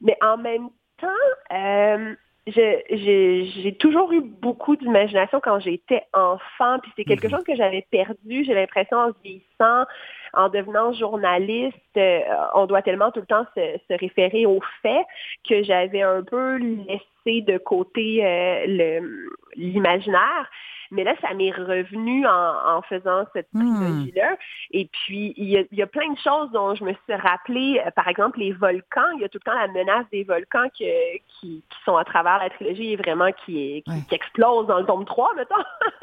[0.00, 0.68] Mais en même
[1.00, 1.08] temps,
[1.52, 2.14] euh,
[2.46, 7.30] j'ai toujours eu beaucoup d'imagination quand j'étais enfant, puis c'est quelque Mhm.
[7.36, 9.84] chose que j'avais perdu, j'ai l'impression, en vieillissant,
[10.32, 12.20] en devenant journaliste, euh,
[12.54, 15.06] on doit tellement tout le temps se, se référer aux faits
[15.48, 20.50] que j'avais un peu laissé de côté euh, le- l'imaginaire.
[20.92, 23.60] Mais là, ça m'est revenu en, en faisant cette Hmm.
[23.76, 24.36] trilogie-là.
[24.72, 27.14] Et puis, il y, a, il y a plein de choses dont je me suis
[27.14, 27.80] rappelé.
[27.86, 29.08] Euh, Par exemple, les volcans.
[29.14, 32.02] Il y a tout le temps la menace des volcans que- qui, qui sont à
[32.04, 34.02] travers la trilogie et vraiment qui, est- qui, Ouais.
[34.08, 35.54] qui explosent dans le tome 3, mettons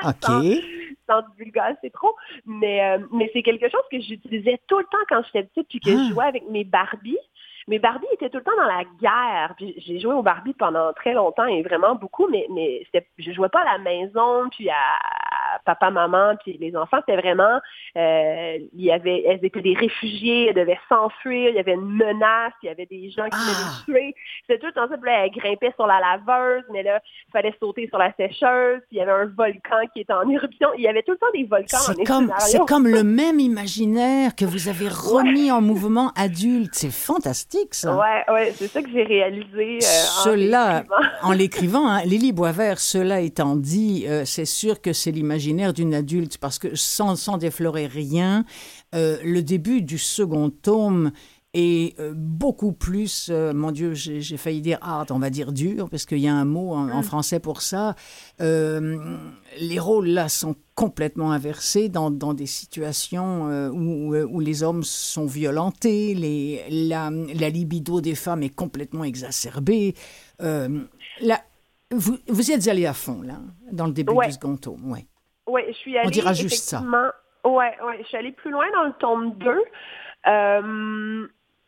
[0.08, 0.14] OK.
[1.10, 4.98] sans divulgacher c'est trop, mais, euh, mais c'est quelque chose que j'utilisais tout le temps
[5.10, 6.04] quand j'étais petite, puis que Ah.
[6.08, 7.18] je jouais avec mes Barbies.
[7.68, 9.54] Mes Barbies étaient tout le temps dans la guerre.
[9.58, 13.32] Puis j'ai joué aux Barbies pendant très longtemps et vraiment beaucoup, mais, mais c'était- je
[13.32, 14.76] jouais pas à la maison, puis à
[15.66, 16.98] papa, maman, puis les enfants.
[17.06, 17.60] C'était vraiment,
[17.98, 21.92] euh, il y avait, elles étaient des réfugiés, elles devaient s'enfuir, il y avait une
[21.98, 23.84] menace, il y avait des gens qui Ah.
[23.86, 24.16] voulaient les tuer.
[24.48, 24.98] C'était tout le temps ça.
[24.98, 28.80] Puis là, elles grimpaient sur la laveuse, mais là, il fallait sauter sur la sécheuse.
[28.88, 30.70] Puis il y avait un volcan qui était en éruption.
[30.78, 34.36] Il y avait tout le temps des volcans C'est comme, c'est comme le même imaginaire
[34.36, 36.74] que vous avez remis en mouvement adulte.
[36.74, 37.96] C'est fantastique, ça.
[37.98, 39.80] Ouais, ouais, c'est ça que j'ai réalisé.
[39.84, 40.96] euh, en Cela, l'écrivant.
[41.24, 45.94] en l'écrivant, hein, Lily Boisvert, cela étant dit, euh, c'est sûr que c'est l'imaginaire d'une
[45.94, 48.46] adulte, parce que sans, sans déflorer rien,
[48.96, 51.12] euh, le début du second tome
[51.54, 55.90] et euh, beaucoup plus, euh, mon Dieu, j'ai failli dire hard, on va dire dur,
[55.90, 57.04] parce qu'il y a un mot en, en mm.
[57.04, 57.96] français pour ça.
[58.42, 58.98] Euh,
[59.60, 65.26] les rôles là sont complètement inversés dans, dans des situations où, où, les hommes sont
[65.26, 69.96] violentés, les, la, la, libido des femmes est complètement exacerbée.
[70.40, 71.42] là,
[71.92, 73.40] vous, vous êtes allé à fond, là,
[73.72, 75.08] dans le début du second tome, oui.
[75.48, 76.08] Oui, je suis allée.
[76.08, 76.84] On dira juste ça.
[77.46, 79.64] Oui, ouais, je suis allée plus loin dans le tome 2.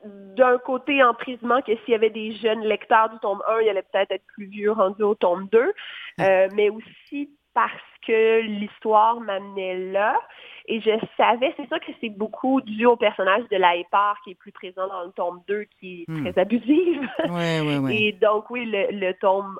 [0.05, 3.81] D'un côté emprisement que s'il y avait des jeunes lecteurs du tome 1, il allait
[3.81, 5.73] peut-être être plus vieux rendu au tome 2,
[6.21, 7.73] euh, mais aussi parce
[8.07, 10.19] que l'histoire m'amenait là.
[10.67, 14.35] Et je savais, c'est ça que c'est beaucoup dû au personnage de Laépar qui est
[14.35, 16.23] plus présent dans le tome 2, qui est hmm.
[16.23, 17.09] très abusive.
[17.29, 17.95] Ouais, ouais, ouais.
[17.95, 19.59] Et donc, oui, le, tome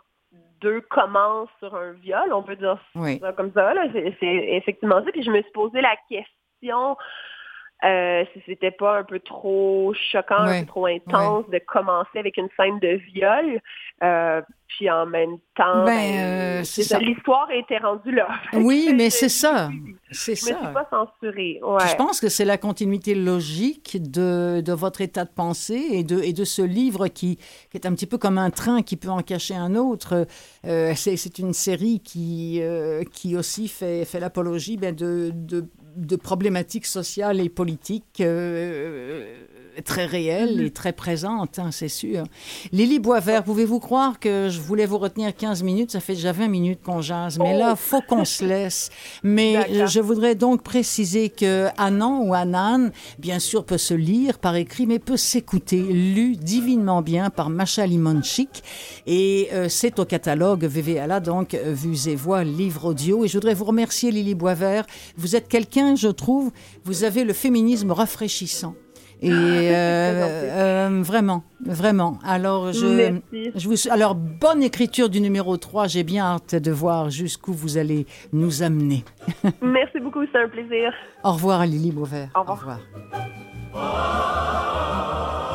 [0.61, 3.73] 2 commence sur un viol, on peut dire ça comme ça.
[3.91, 5.11] C'est effectivement ça.
[5.11, 6.95] Puis je me suis posé la question
[7.85, 12.37] euh, si c'était pas un peu trop choquant, un peu trop intense de commencer avec
[12.37, 13.61] une scène de viol.
[14.03, 18.27] Euh, puis en même temps, ben, ben euh, l'histoire était rendue là.
[18.53, 19.69] Oui, mais c'est ça.
[20.11, 20.51] C'est ça.
[20.51, 21.59] Je me suis pas censurée.
[21.61, 26.21] Je pense que c'est la continuité logique de, de, votre état de pensée et de,
[26.21, 27.37] et de ce livre qui,
[27.71, 30.27] qui, est un petit peu comme un train qui peut en cacher un autre.
[30.65, 36.15] Euh, c'est une série qui, euh, qui aussi fait, fait l'apologie ben, de, de, de,
[36.15, 38.21] problématiques sociales et politiques
[39.81, 40.65] très réelle mhm.
[40.65, 42.23] et très présente, hein, c'est sûr.
[42.71, 45.91] Lily Boisvert, pouvez-vous croire que je voulais vous retenir 15 minutes?
[45.91, 47.75] Ça fait déjà 20 minutes qu'on jase, mais là, là, oh!
[47.75, 48.89] faut qu'on se laisse.
[49.23, 54.55] Mais je voudrais donc préciser que Anan ou Anan, bien sûr, peut se lire par
[54.55, 58.63] écrit, mais peut s'écouter, lu divinement bien par Macha Limonchik.
[59.05, 63.25] Et euh, c'est au catalogue VVALA, donc, Vues et Voix, livre audio.
[63.25, 64.85] Et je voudrais vous remercier, Lily Boisvert.
[65.17, 66.51] Vous êtes quelqu'un, je trouve,
[66.83, 68.75] vous avez le féminisme rafraîchissant.
[69.21, 72.19] Et euh, euh, vraiment, vraiment.
[72.23, 73.19] Alors, je,
[73.53, 75.87] je vous, alors, bonne écriture du numéro 3.
[75.87, 79.03] J'ai bien hâte de voir jusqu'où vous allez nous amener.
[79.61, 80.93] Merci beaucoup, c'est un plaisir.
[81.25, 82.29] Au revoir, Lily Beauvert.
[82.33, 82.79] Au revoir.
[83.73, 85.45] Au revoir.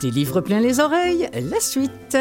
[0.00, 2.16] Des livres plein les oreilles, la suite.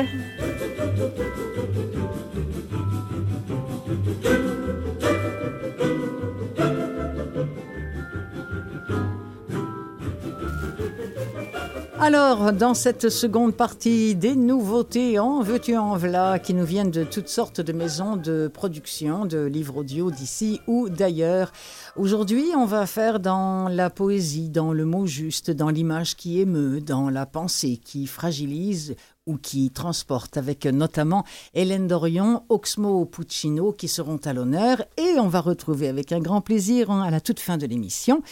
[12.02, 17.04] Alors, dans cette seconde partie, des nouveautés en veux-tu en voilà qui nous viennent de
[17.04, 21.52] toutes sortes de maisons de production de livres audio d'ici ou d'ailleurs.
[21.98, 26.80] Aujourd'hui, on va faire dans la poésie, dans le mot juste, dans l'image qui émeut,
[26.80, 28.96] dans la pensée qui fragilise
[29.30, 34.84] ou qui transporte, avec notamment Hélène Dorion, Oxmo Puccino qui seront à l'honneur.
[34.98, 38.24] Et on va retrouver avec un grand plaisir, hein, à la toute fin de l'émission,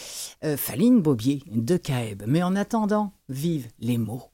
[0.44, 2.24] euh, Faline Bobier de Caeb.
[2.26, 4.24] Mais en attendant, vive les mots.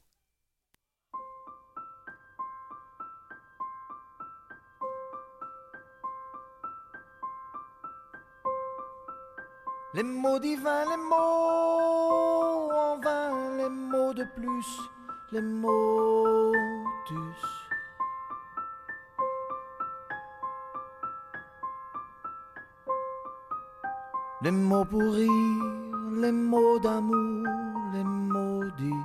[9.92, 14.80] Les mots divins, les mots en vain, les mots de plus
[15.34, 16.54] les motus.
[24.42, 25.64] Les mots pour rire,
[26.22, 27.46] les mots d'amour,
[27.94, 29.04] les maudits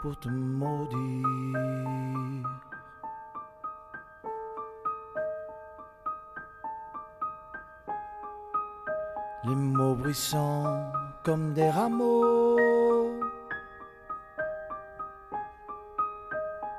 [0.00, 1.28] pour te maudire.
[9.44, 10.90] Les mots bruissants
[11.22, 12.56] comme des rameaux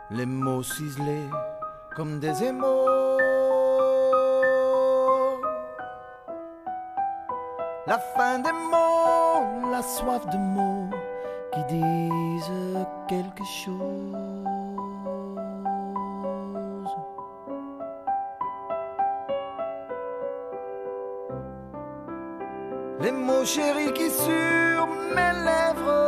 [0.09, 1.29] les mots ciselés
[1.95, 2.85] comme des émaux.
[7.85, 10.89] La fin des mots, la soif de mots
[11.53, 14.15] qui disent quelque chose.
[22.99, 26.06] Les mots chéris qui sur mes lèvres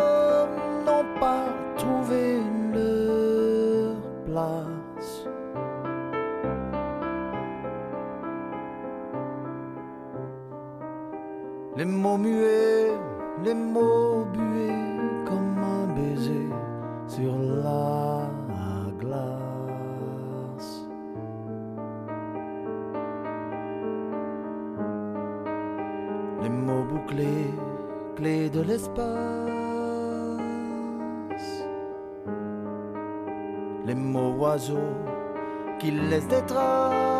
[34.59, 34.77] oiseaux
[35.79, 37.18] qui laissent des traces.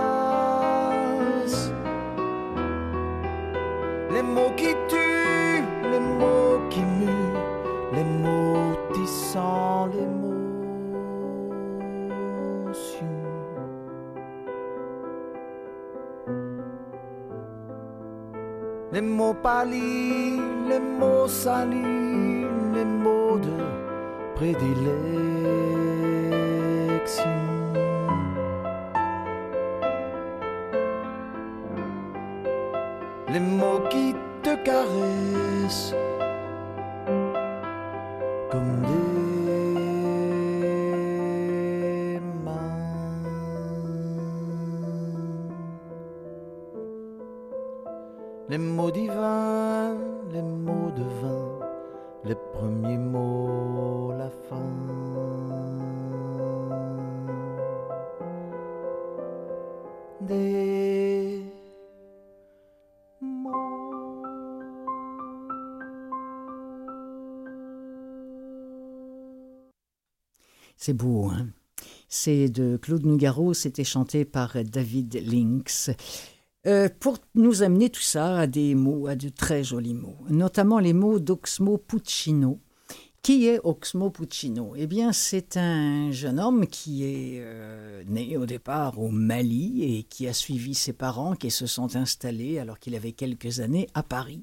[70.90, 71.50] C'est beau, hein
[72.08, 75.92] C'est de Claude Nougaro, c'était chanté par David Lynx.
[76.66, 80.80] Euh, pour nous amener tout ça à des mots, à de très jolis mots, notamment
[80.80, 82.60] les mots d'Oxmo Puccino.
[83.22, 84.74] Qui est Oxmo Puccino?
[84.76, 90.04] Eh bien, c'est un jeune homme qui est euh, né au départ au Mali et
[90.10, 94.02] qui a suivi ses parents qui se sont installés alors qu'il avait quelques années à
[94.02, 94.42] Paris.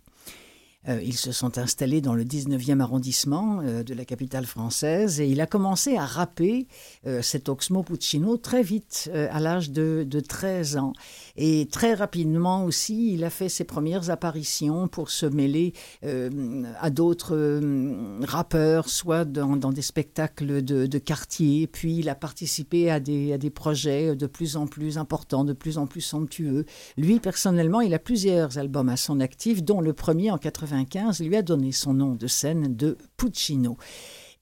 [0.88, 5.28] Euh, ils se sont installés dans le 19e arrondissement euh, de la capitale française et
[5.28, 6.66] il a commencé à rapper
[7.06, 10.92] euh, cet Oxmo Puccino très vite, euh, à l'âge de, de 13 ans.
[11.36, 15.74] Et très rapidement aussi, il a fait ses premières apparitions pour se mêler
[16.80, 17.60] à d'autres
[18.22, 23.38] rappeurs, soit dans, des spectacles de, de quartier, puis il a participé à des, à
[23.38, 26.64] des projets de plus en plus importants, de plus en plus somptueux.
[26.96, 30.38] Lui, personnellement, il a plusieurs albums à son actif, dont le premier en
[30.84, 33.76] 95 lui a donné son nom de scène de Puccino.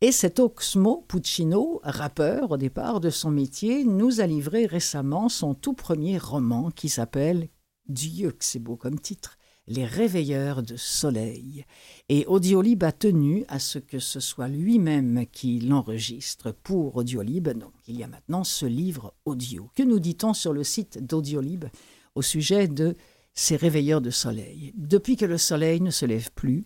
[0.01, 5.55] Et cet Oxmo Puccino, rappeur au départ de son métier, nous a livré récemment son
[5.55, 7.49] tout premier roman qui s'appelle
[7.87, 11.65] Dieu que c'est beau comme titre, Les Réveilleurs de Soleil.
[12.09, 17.49] Et Audiolib a tenu à ce que ce soit lui-même qui l'enregistre pour Audiolib.
[17.49, 19.71] Donc il y a maintenant ce livre audio.
[19.75, 21.67] Que nous dit-on sur le site d'Audiolib
[22.15, 22.97] au sujet de
[23.35, 26.65] ces réveilleurs de soleil Depuis que le soleil ne se lève plus,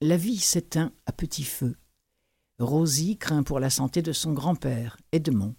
[0.00, 1.76] la vie s'éteint à petit feu.
[2.58, 5.54] Rosie craint pour la santé de son grand-père, Edmond,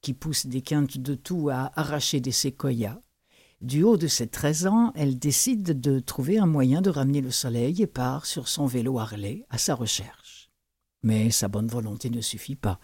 [0.00, 3.00] qui pousse des quintes de tout à arracher des séquoias.
[3.60, 7.30] Du haut de ses 13 ans, elle décide de trouver un moyen de ramener le
[7.30, 10.50] soleil et part sur son vélo Harley à sa recherche.
[11.02, 12.80] Mais sa bonne volonté ne suffit pas.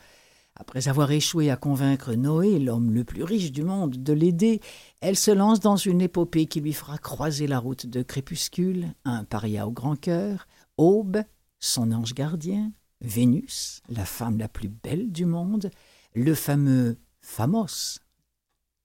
[0.59, 4.61] Après avoir échoué à convaincre Noé, l'homme le plus riche du monde, de l'aider,
[5.01, 9.25] elle se lance dans une épopée qui lui fera croiser la route de Crépuscule, un
[9.25, 11.19] paria au grand cœur, Aube,
[11.59, 15.71] son ange gardien, Vénus, la femme la plus belle du monde,
[16.15, 17.99] le fameux Famos,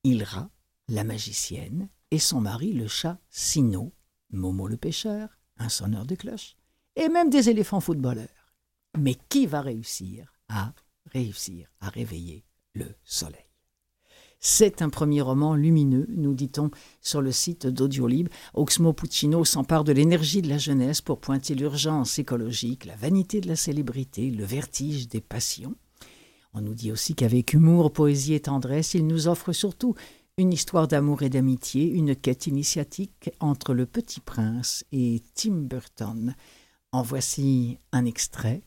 [0.03, 0.49] Ilra,
[0.89, 3.93] la magicienne, et son mari, le chat Sino,
[4.33, 6.57] Momo le pêcheur, un sonneur de cloche,
[6.97, 8.27] et même des éléphants footballeurs.
[8.97, 10.73] Mais qui va réussir à
[11.05, 13.51] réussir à réveiller le soleil
[14.43, 18.27] c'est un premier roman lumineux, nous dit-on sur le site d'Audiolib.
[18.55, 23.47] Oxmo Puccino s'empare de l'énergie de la jeunesse pour pointer l'urgence écologique, la vanité de
[23.47, 25.75] la célébrité, le vertige des passions.
[26.55, 29.93] On nous dit aussi qu'avec humour, poésie et tendresse, il nous offre surtout
[30.37, 36.33] une histoire d'amour et d'amitié, une quête initiatique entre le petit prince et Tim Burton.
[36.91, 38.63] En voici un extrait,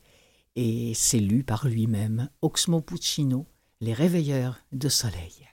[0.57, 3.47] et c'est lu par lui-même, Oxmo Puccino,
[3.81, 5.49] Les réveilleurs de soleil.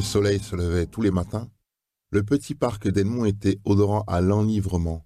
[0.00, 1.50] Le soleil se levait tous les matins,
[2.08, 5.04] le petit parc d'Edmond était odorant à l'enivrement.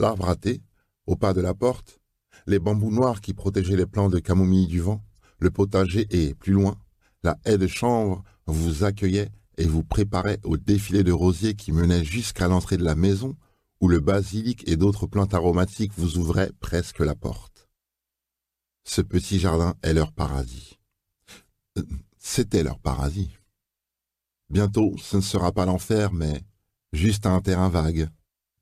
[0.00, 0.62] L'arbre à thé,
[1.06, 2.00] au pas de la porte,
[2.48, 5.04] les bambous noirs qui protégeaient les plants de camomille du vent,
[5.38, 6.76] le potager et, plus loin,
[7.22, 12.04] la haie de chanvre vous accueillait et vous préparait au défilé de rosiers qui menait
[12.04, 13.36] jusqu'à l'entrée de la maison,
[13.80, 17.68] où le basilic et d'autres plantes aromatiques vous ouvraient presque la porte.
[18.82, 20.80] Ce petit jardin est leur paradis.
[21.78, 21.84] Euh,
[22.18, 23.30] c'était leur paradis.
[24.50, 26.42] Bientôt, ce ne sera pas l'enfer, mais
[26.92, 28.08] juste un terrain vague,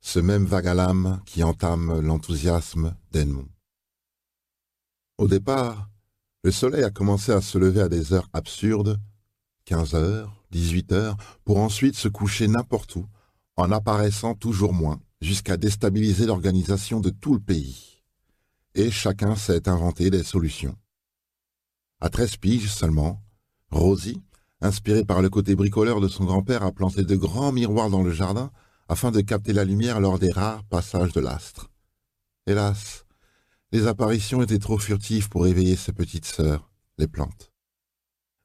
[0.01, 3.49] ce même vague à l'âme qui entame l'enthousiasme d'Edmond.
[5.19, 5.89] Au départ,
[6.45, 8.99] le soleil a commencé à se lever à des heures absurdes,
[9.67, 13.07] 15 heures, 18 heures, pour ensuite se coucher n'importe où,
[13.57, 18.03] en apparaissant toujours moins, jusqu'à déstabiliser l'organisation de tout le pays.
[18.75, 20.77] Et chacun s'est inventé des solutions.
[22.01, 23.23] À treize piges seulement,
[23.71, 24.21] Rosie,
[24.63, 28.13] inspirée par le côté bricoleur de son grand-père, a planté de grands miroirs dans le
[28.13, 28.51] jardin
[28.89, 31.71] afin de capter la lumière lors des rares passages de l'astre.
[32.47, 33.05] Hélas,
[33.73, 37.53] les apparitions étaient trop furtives pour éveiller ses petites sœurs, les plantes.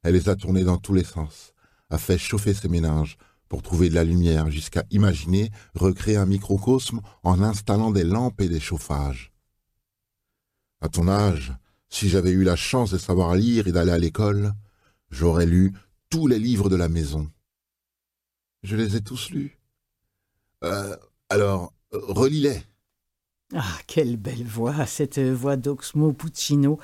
[0.04, 1.54] Elle les a tournées dans tous les sens,
[1.90, 3.18] a fait chauffer ses méninges
[3.50, 8.50] pour trouver de la lumière jusqu'à imaginer recréer un microcosme en installant des lampes et
[8.50, 9.32] des chauffages.
[10.82, 11.54] À ton âge,
[11.90, 14.54] si j'avais eu la chance de savoir lire et d'aller à l'école,
[15.10, 15.74] j'aurais lu
[16.10, 17.30] tous les livres de la maison.
[18.64, 19.58] Je les ai tous lus.
[20.64, 20.96] Euh,
[21.30, 22.62] alors, relis-les.
[23.56, 26.80] Ah, quelle belle voix, cette voix d'Oxmo Puccino.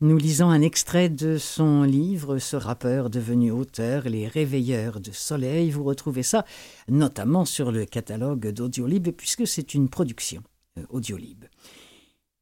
[0.00, 5.70] Nous lisons un extrait de son livre, ce rappeur devenu auteur, Les Réveilleurs de Soleil.
[5.70, 6.44] Vous retrouvez ça
[6.88, 10.42] notamment sur le catalogue d'Audiolib, puisque c'est une production
[10.78, 11.44] euh, Audiolib.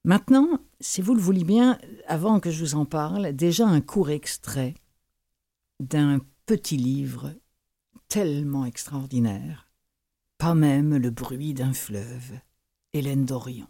[0.05, 4.09] Maintenant, si vous le voulez bien, avant que je vous en parle, déjà un court
[4.09, 4.75] extrait
[5.81, 7.33] d'un petit livre
[8.09, 9.69] tellement extraordinaire,
[10.39, 12.33] pas même le bruit d'un fleuve
[12.93, 13.67] Hélène Dorion.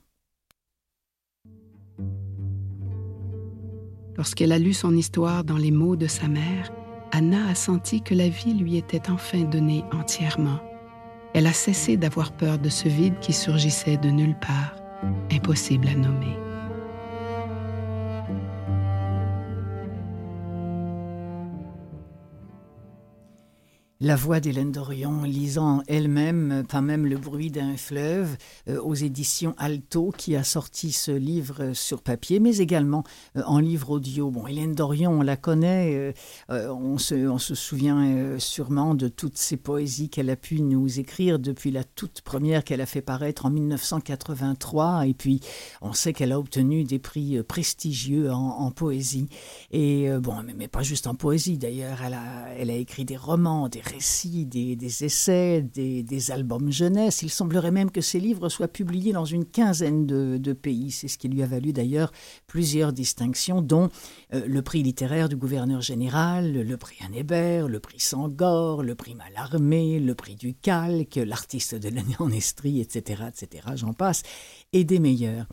[4.16, 6.72] Lorsqu'elle a lu son histoire dans les mots de sa mère,
[7.12, 10.60] Anna a senti que la vie lui était enfin donnée entièrement.
[11.34, 14.76] Elle a cessé d'avoir peur de ce vide qui surgissait de nulle part,
[15.30, 16.45] impossible à nommer.
[24.02, 28.36] La voix d'Hélène Dorion lisant elle-même, pas même le bruit d'un fleuve,
[28.68, 33.04] euh, aux éditions Alto, qui a sorti ce livre sur papier, mais également
[33.38, 34.30] euh, en livre audio.
[34.30, 36.12] Bon, Hélène Dorion, on la connaît,
[36.50, 41.70] euh, on, se, souvient sûrement de toutes ces poésies qu'elle a pu nous écrire depuis
[41.70, 45.40] la toute première qu'elle a fait paraître en 1983, et puis
[45.80, 49.30] on sait qu'elle a obtenu des prix prestigieux en, poésie,
[49.70, 53.16] et bon, mais, mais, pas juste en poésie d'ailleurs, elle a, elle a écrit des
[53.16, 57.22] romans, des récits, des, essais, des, albums jeunesse.
[57.22, 60.90] Il semblerait même que ces livres soient publiés dans une quinzaine de, pays.
[60.90, 62.12] C'est ce qui lui a valu d'ailleurs
[62.46, 63.88] plusieurs distinctions, dont
[64.34, 69.14] euh, le prix littéraire du gouverneur général, le prix Anne le prix Sangor, le prix
[69.14, 74.22] Mallarmé, le prix du Calque, l'artiste de l'année en Estrie, etc., etc., j'en passe,
[74.72, 75.46] et des meilleurs.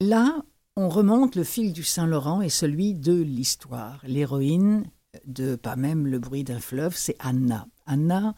[0.00, 0.42] Là,
[0.76, 4.00] on remonte le fil du Saint-Laurent et celui de l'histoire.
[4.06, 4.84] L'héroïne
[5.26, 7.66] de pas même le bruit d'un fleuve, c'est Anna.
[7.86, 8.34] Anna,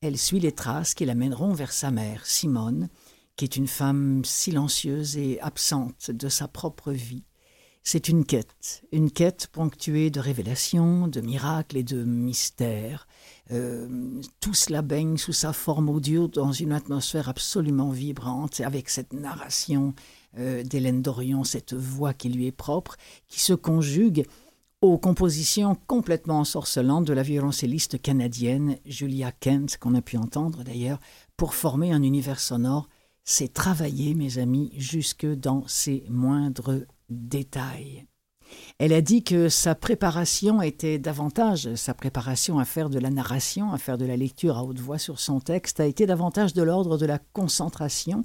[0.00, 2.88] elle suit les traces qui l'amèneront vers sa mère, Simone,
[3.36, 7.24] qui est une femme silencieuse et absente de sa propre vie.
[7.82, 13.08] C'est une quête, une quête ponctuée de révélations, de miracles et de mystères.
[13.52, 19.14] Euh, tout cela baigne sous sa forme audio dans une atmosphère absolument vibrante, avec cette
[19.14, 19.94] narration
[20.38, 22.96] euh, d'Hélène Dorion, cette voix qui lui est propre,
[23.28, 24.26] qui se conjugue
[24.80, 31.00] aux compositions complètement ensorcelantes de la violoncelliste canadienne Julia Kent, qu'on a pu entendre d'ailleurs,
[31.36, 32.88] pour former un univers sonore.
[33.24, 38.06] C'est travailler, mes amis, jusque dans ses moindres détails.
[38.78, 43.72] Elle a dit que sa préparation était davantage, sa préparation à faire de la narration,
[43.72, 46.62] à faire de la lecture à haute voix sur son texte, a été davantage de
[46.62, 48.22] l'ordre de la concentration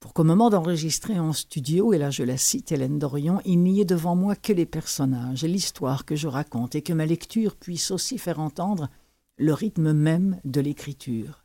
[0.00, 3.80] pour qu'au moment d'enregistrer en studio, et là je la cite Hélène Dorion, il n'y
[3.80, 7.56] ait devant moi que les personnages et l'histoire que je raconte, et que ma lecture
[7.56, 8.90] puisse aussi faire entendre
[9.38, 11.44] le rythme même de l'écriture.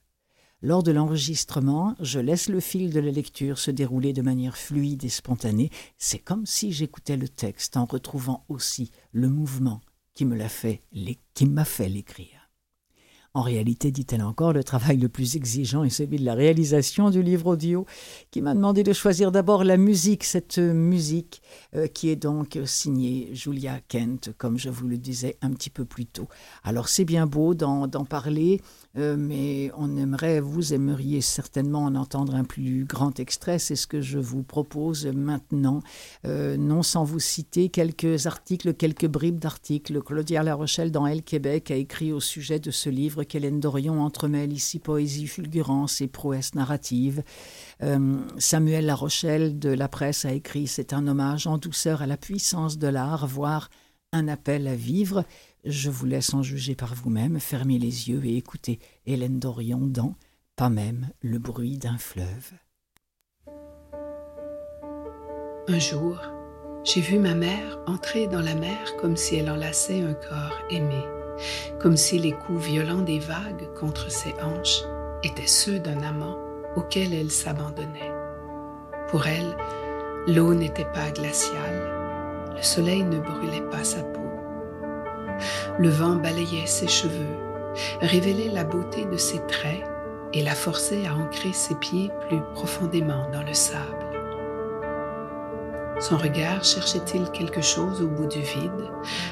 [0.64, 5.04] Lors de l'enregistrement, je laisse le fil de la lecture se dérouler de manière fluide
[5.04, 5.72] et spontanée.
[5.97, 9.82] C'est comme si j'écoutais le texte en retrouvant aussi le mouvement
[10.14, 10.28] qui
[11.34, 12.41] qui m'a fait l'écrire.
[13.34, 17.24] En réalité, dit-elle encore, le travail le plus exigeant est celui de la réalisation du
[17.24, 17.86] livre audio,
[18.30, 21.42] qui m'a demandé de choisir d'abord la musique, cette musique
[21.74, 25.86] euh, qui est donc signée Julia Kent, comme je vous le disais un petit peu
[25.86, 26.28] plus tôt.
[26.66, 28.60] Alors c'est bien beau d'en parler,
[28.98, 33.60] euh, mais on aimerait, vous aimeriez certainement en entendre un plus grand extrait.
[33.60, 35.82] C'est ce que je vous propose maintenant,
[36.26, 40.02] euh, non sans vous citer quelques articles, quelques bribes d'articles.
[40.02, 44.02] Claudia La Rochelle dans Elle Québec a écrit au sujet de ce livre qu'Hélène Dorion
[44.02, 47.24] entremêle ici poésie, fulgurance et prouesse narrative.
[47.84, 52.08] Euh, Samuel La Rochelle de la presse a écrit C'est un hommage en douceur à
[52.08, 53.70] la puissance de l'art, voire
[54.14, 55.24] un appel à vivre.
[55.64, 60.16] Je vous laisse en juger par vous-même, fermez les yeux et écoutez Hélène Dorion dans
[60.55, 62.53] Pas même le bruit d'un fleuve.
[65.68, 66.20] Un jour,
[66.84, 71.03] j'ai vu ma mère entrer dans la mer comme si elle enlaçait un corps aimé,
[71.80, 74.82] comme si les coups violents des vagues contre ses hanches
[75.22, 76.38] étaient ceux d'un amant
[76.76, 78.12] auquel elle s'abandonnait.
[79.09, 79.55] Pour elle,
[80.26, 84.20] l'eau n'était pas glaciale, le soleil ne brûlait pas sa peau.
[85.80, 87.38] Le vent balayait ses cheveux,
[88.02, 89.84] révélait la beauté de ses traits
[90.34, 93.98] et la forçait à ancrer ses pieds plus profondément dans le sable.
[96.00, 98.89] Son regard cherchait-il quelque chose au bout du vide?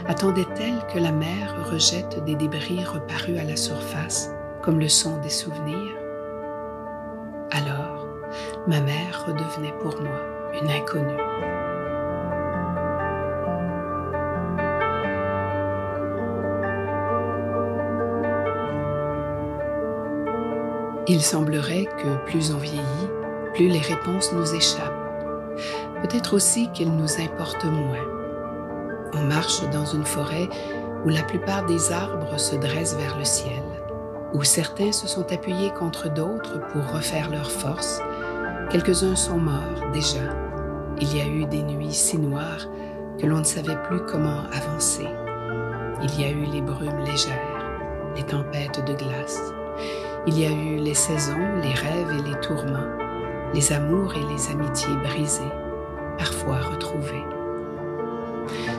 [0.08, 4.30] Attendait-elle que la mer rejette des débris reparus à la surface,
[4.62, 5.96] comme le son des souvenirs?
[7.52, 8.08] Alors,
[8.68, 10.22] ma mère redevenait pour moi
[10.62, 11.59] une inconnue.
[21.12, 23.10] Il semblerait que plus on vieillit,
[23.56, 25.56] plus les réponses nous échappent.
[26.04, 28.06] Peut-être aussi qu'elles nous importent moins.
[29.16, 30.48] On marche dans une forêt
[31.04, 33.64] où la plupart des arbres se dressent vers le ciel,
[34.36, 38.04] où certains se sont appuyés contre d'autres pour refaire leur force.
[38.70, 40.38] Quelques-uns sont morts déjà.
[41.02, 42.68] Il y a eu des nuits si noires
[43.20, 45.08] que l'on ne savait plus comment avancer.
[46.04, 47.66] Il y a eu les brumes légères,
[48.16, 49.42] les tempêtes de glace,
[50.28, 52.88] il y a eu les saisons, les rêves et les tourments,
[53.54, 55.42] les amours et les amitiés brisées,
[56.18, 57.26] parfois retrouvées.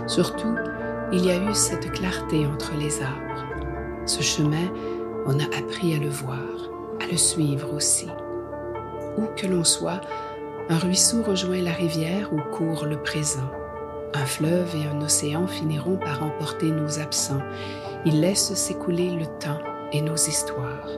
[0.06, 0.54] Surtout,
[1.12, 3.44] il y a eu cette clarté entre les arbres.
[4.06, 4.68] Ce chemin,
[5.26, 6.38] on a appris à le voir,
[7.02, 8.08] à le suivre aussi.
[9.16, 10.00] Où que l'on soit,
[10.68, 13.50] un ruisseau rejoint la rivière où court le présent.
[14.14, 17.42] Un fleuve et un océan finiront par emporter nos absents.
[18.04, 19.60] Ils laissent s'écouler le temps
[19.92, 20.88] et nos histoires.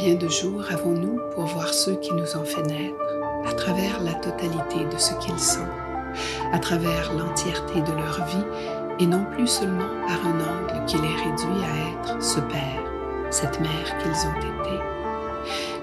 [0.00, 2.96] Combien de jours avons-nous pour voir ceux qui nous ont fait naître
[3.46, 5.68] à travers la totalité de ce qu'ils sont,
[6.54, 8.46] à travers l'entièreté de leur vie
[8.98, 12.82] et non plus seulement par un angle qui les réduit à être ce père,
[13.28, 14.80] cette mère qu'ils ont été?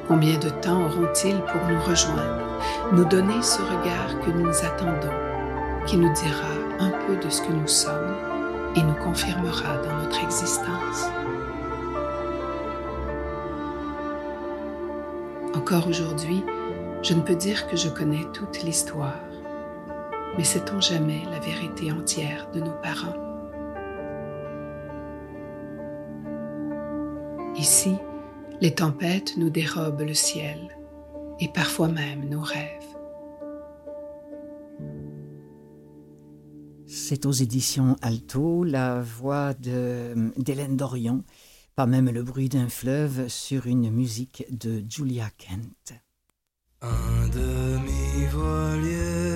[0.07, 2.59] Combien de temps auront-ils pour nous rejoindre,
[2.93, 5.13] nous donner ce regard que nous attendons,
[5.85, 8.15] qui nous dira un peu de ce que nous sommes
[8.75, 11.05] et nous confirmera dans notre existence?
[15.67, 16.45] Encore aujourd'hui,
[17.03, 19.19] je ne peux dire que je connais toute l'histoire,
[20.37, 23.17] mais sait-on jamais la vérité entière de nos parents?
[27.57, 27.97] Ici,
[28.61, 30.69] les tempêtes nous dérobent le ciel
[31.41, 32.95] et parfois même nos rêves.
[36.85, 41.25] C'est aux éditions Alto, la voix d'Hélène Dorion
[41.77, 45.93] pas même le bruit d'un fleuve sur une musique de Julia Kent.
[46.81, 49.26] Un demi-voilier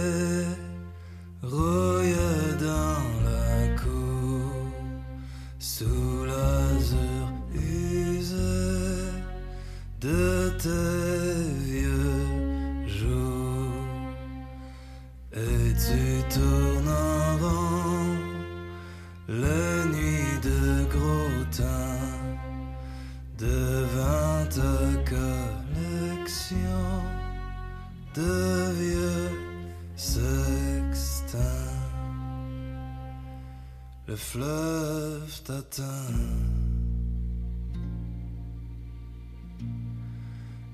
[34.12, 35.86] Le fleuve t'atteint.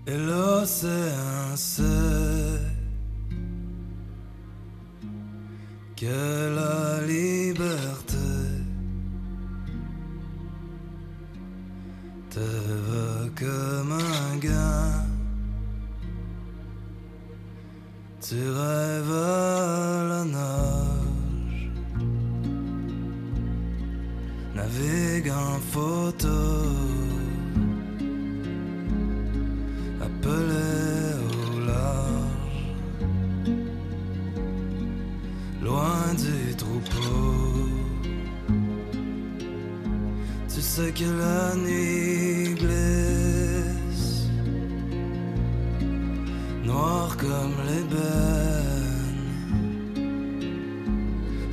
[0.07, 1.83] Et l'océan sait
[5.95, 8.07] que la liberté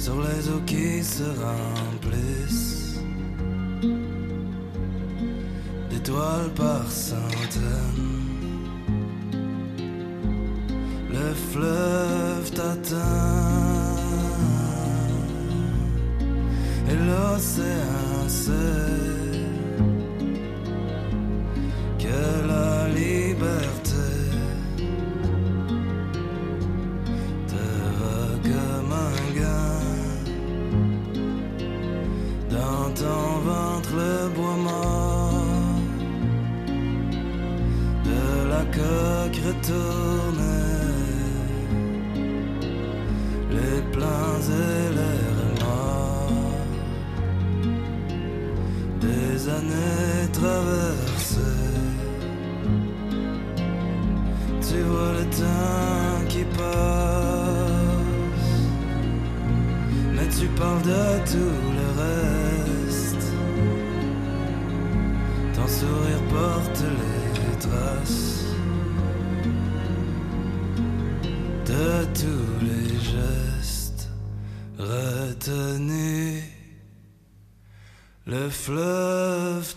[0.05, 3.01] sur les eaux qui se remplissent,
[5.89, 8.13] d'étoiles par centaines.
[11.11, 13.97] Le fleuve t'atteint
[16.91, 19.14] et l'océan sait
[43.51, 46.67] les plans et les remords
[49.01, 51.41] des années traversées.
[54.61, 57.95] Tu vois le temps qui passe,
[60.15, 61.64] mais tu parles de tout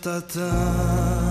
[0.08, 1.27] fleuve t'atteint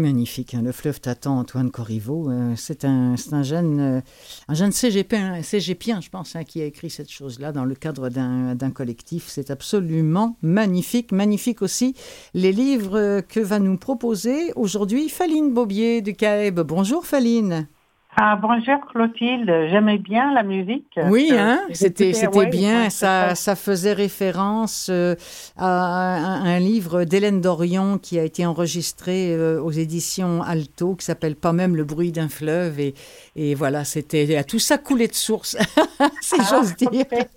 [0.00, 2.30] Magnifique, hein, le fleuve t'attend, Antoine Corriveau.
[2.30, 4.00] Euh, c'est un, un jeune, euh,
[4.48, 8.08] un jeune cégepien, cégepien, je pense, hein, qui a écrit cette chose-là dans le cadre
[8.08, 9.26] d'un, collectif.
[9.28, 11.12] C'est absolument magnifique.
[11.12, 11.94] Magnifique aussi
[12.34, 16.60] les livres que va nous proposer aujourd'hui Faline Bobier du CAEB.
[16.60, 17.68] Bonjour Faline.
[18.16, 20.98] Ah, bonjour Clotilde, j'aimais bien la musique.
[21.08, 22.82] Oui, Euh, hein, c'était, c'était ouais, bien.
[22.84, 25.14] ouais, ça, ça faisait référence euh,
[25.56, 31.06] à un, un livre d'Hélène Dorion qui a été enregistré euh, aux éditions Alto, qui
[31.06, 32.78] s'appelle Pas même le bruit d'un fleuve.
[32.80, 32.94] Et,
[33.36, 35.56] et voilà, c'était tout ça coulait de source,
[36.20, 37.06] si Ah, j'ose dire.
[37.08, 37.28] parfait.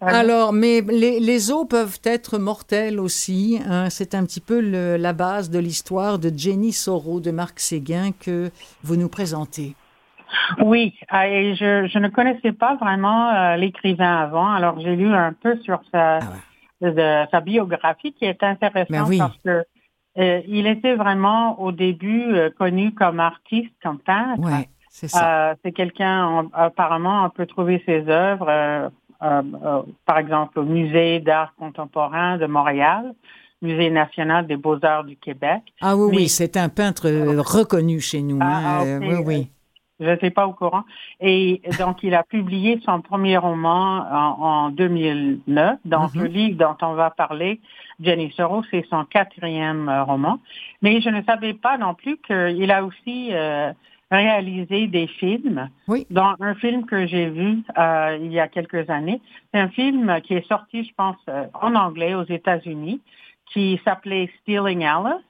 [0.00, 3.60] Alors, mais les, les eaux peuvent être mortelles aussi.
[3.68, 3.90] hein.
[3.90, 8.10] C'est un petit peu le- la base de l'histoire de Jenny Soro de Marc Séguin
[8.12, 8.50] que
[8.82, 9.74] vous nous présentez.
[10.62, 15.12] Oui, ah, et je, je ne connaissais pas vraiment euh, l'écrivain avant, alors j'ai lu
[15.12, 16.20] un peu sur sa,
[16.80, 19.18] de- sa biographie qui est intéressante Ben oui.
[19.18, 19.64] parce que
[20.18, 24.40] euh, il était vraiment au début euh, connu comme artiste, comme peintre.
[24.40, 25.54] Ouais, c'est ça.
[25.64, 28.90] C'est quelqu'un, apparemment, on peut trouver ses œuvres,
[29.20, 33.12] par exemple, au Musée d'art contemporain de Montréal,
[33.62, 35.60] Musée national des beaux-arts du Québec.
[35.82, 38.38] Ah oui, mais- oui, c'est un peintre euh, reconnu chez nous.
[38.40, 38.62] hein.
[38.64, 39.48] Ah, Euh, oui, oui.
[40.02, 40.84] Je n'étais pas au courant.
[41.20, 45.76] Et donc, il a publié son premier roman en, en 2009.
[45.84, 46.22] Donc, Mhm.
[46.22, 47.60] le livre dont on va parler,
[48.02, 50.38] Jenny Soro, c'est son quatrième euh, roman.
[50.80, 53.72] Mais je ne savais pas non plus qu'il a aussi euh,
[54.10, 55.68] réalisé des films.
[55.88, 56.06] Oui.
[56.10, 59.20] Dans un film que j'ai vu euh, il y a quelques années,
[59.52, 63.00] c'est un film qui est sorti, je pense, euh, en anglais aux États-Unis,
[63.52, 65.24] qui s'appelait Stealing Alice.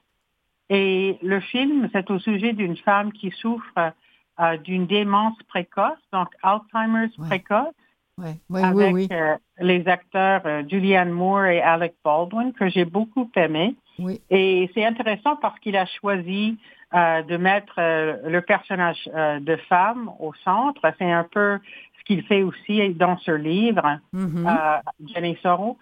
[0.69, 3.93] Et le film, c'est au sujet d'une femme qui souffre
[4.39, 7.27] euh, d'une démence précoce, donc Alzheimer's Ouais.
[7.27, 7.73] précoce,
[8.17, 9.17] Ouais, avec oui, oui.
[9.17, 13.75] euh, les acteurs Julianne Moore et Alec Baldwin, que j'ai beaucoup aimé.
[13.97, 14.21] Oui.
[14.29, 16.57] Et c'est intéressant parce qu'il a choisi
[16.93, 20.81] euh, de mettre euh, le personnage euh, de femme au centre.
[20.99, 21.57] C'est un peu
[21.97, 24.45] ce qu'il fait aussi dans ce livre, Mhm.
[24.47, 24.77] euh,
[25.13, 25.77] Jenny Soro.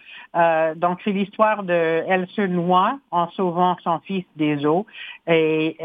[0.76, 4.86] Donc, c'est l'histoire de elle se noie en sauvant son fils des eaux.
[5.28, 5.78] Et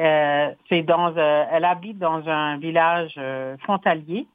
[0.68, 3.18] c'est dans, elle habite dans un village
[3.62, 4.27] frontalier.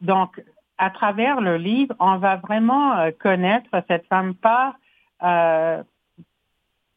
[0.00, 0.42] Donc,
[0.76, 4.74] à travers le livre, on va vraiment connaître cette femme par,
[5.22, 5.82] euh,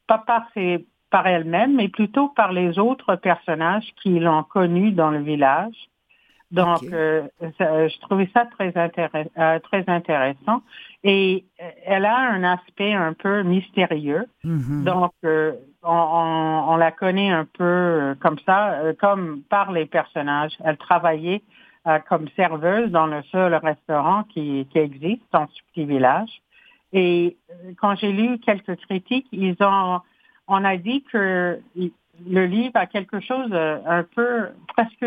[0.08, 5.12] pas par, ses, par elle-même, mais plutôt par les autres personnages qui l'ont connue dans
[5.12, 5.76] le village.
[6.52, 10.62] Donc, euh, je trouvais ça très, euh, très intéressant.
[11.04, 14.26] Et euh, elle a un aspect un peu mystérieux.
[14.46, 14.84] Mm-hmm.
[14.84, 15.14] Donc,
[15.84, 20.58] on, la connaît un peu comme ça, comme par les personnages.
[20.64, 21.44] Elle travaillait
[22.10, 26.42] comme serveuse dans le seul restaurant qui, qui existe dans ce petit village.
[26.92, 27.38] Et
[27.78, 30.02] quand j'ai lu quelques critiques, ils ont,
[30.48, 35.06] on a dit que le livre a quelque chose un peu presque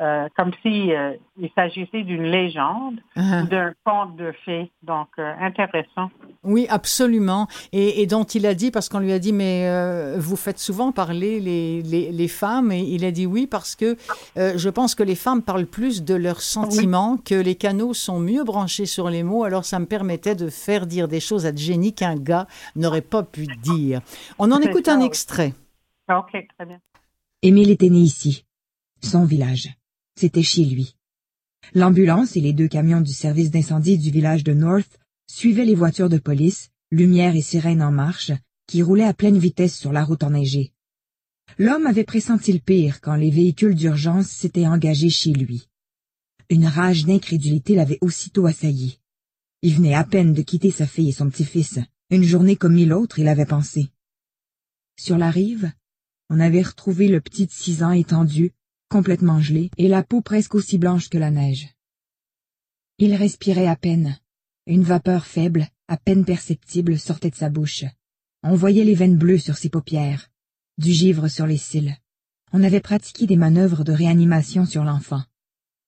[0.00, 4.70] euh, comme si euh, il s'agissait d'une légende ou d'un conte de fées.
[4.84, 6.10] Donc, euh, intéressant.
[6.44, 7.48] Oui, absolument.
[7.72, 9.68] Et, dont il a dit, parce qu'on lui a dit, mais
[10.16, 13.96] vous faites souvent parler les, les, femmes, et il a dit oui, parce que
[14.36, 18.44] je pense que les femmes parlent plus de leurs sentiments, que les canaux sont mieux
[18.44, 21.92] branchés sur les mots, alors ça me permettait de faire dire des choses à Jenny
[21.92, 24.00] qu'un gars n'aurait pas pu dire.
[24.38, 25.54] On en écoute un extrait.
[26.08, 26.80] Ok, très bien.
[27.42, 28.46] Émile était né ici,
[29.02, 29.68] son village.
[30.16, 30.96] C'était chez lui.
[31.74, 34.98] L'ambulance et les deux camions du service d'incendie du village de North
[35.30, 38.32] suivaient les voitures de police, lumière et sirènes en marche,
[38.66, 40.72] qui roulaient à pleine vitesse sur la route enneigée.
[41.58, 45.68] L'homme avait pressenti le pire quand les véhicules d'urgence s'étaient engagés chez lui.
[46.50, 49.00] Une rage d'incrédulité l'avait aussitôt assailli.
[49.62, 51.78] Il venait à peine de quitter sa fille et son petit-fils.
[52.10, 53.90] Une journée comme mille autres, il avait pensé.
[54.98, 55.72] Sur la rive,
[56.30, 58.52] on avait retrouvé le petit de six ans étendu,
[58.88, 61.68] complètement gelé, et la peau presque aussi blanche que la neige.
[62.98, 64.18] Il respirait à peine.
[64.70, 67.86] Une vapeur faible, à peine perceptible, sortait de sa bouche.
[68.42, 70.28] On voyait les veines bleues sur ses paupières,
[70.76, 71.96] du givre sur les cils.
[72.52, 75.22] On avait pratiqué des manœuvres de réanimation sur l'enfant.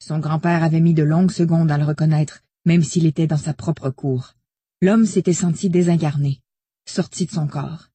[0.02, 3.52] Son grand-père avait mis de longues secondes à le reconnaître, même s'il était dans sa
[3.52, 4.32] propre cour.
[4.80, 6.40] L'homme s'était senti désincarné,
[6.86, 7.88] sorti de son corps.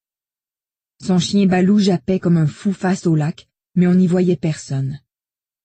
[1.03, 4.99] Son chien Balou jappait comme un fou face au lac, mais on n'y voyait personne.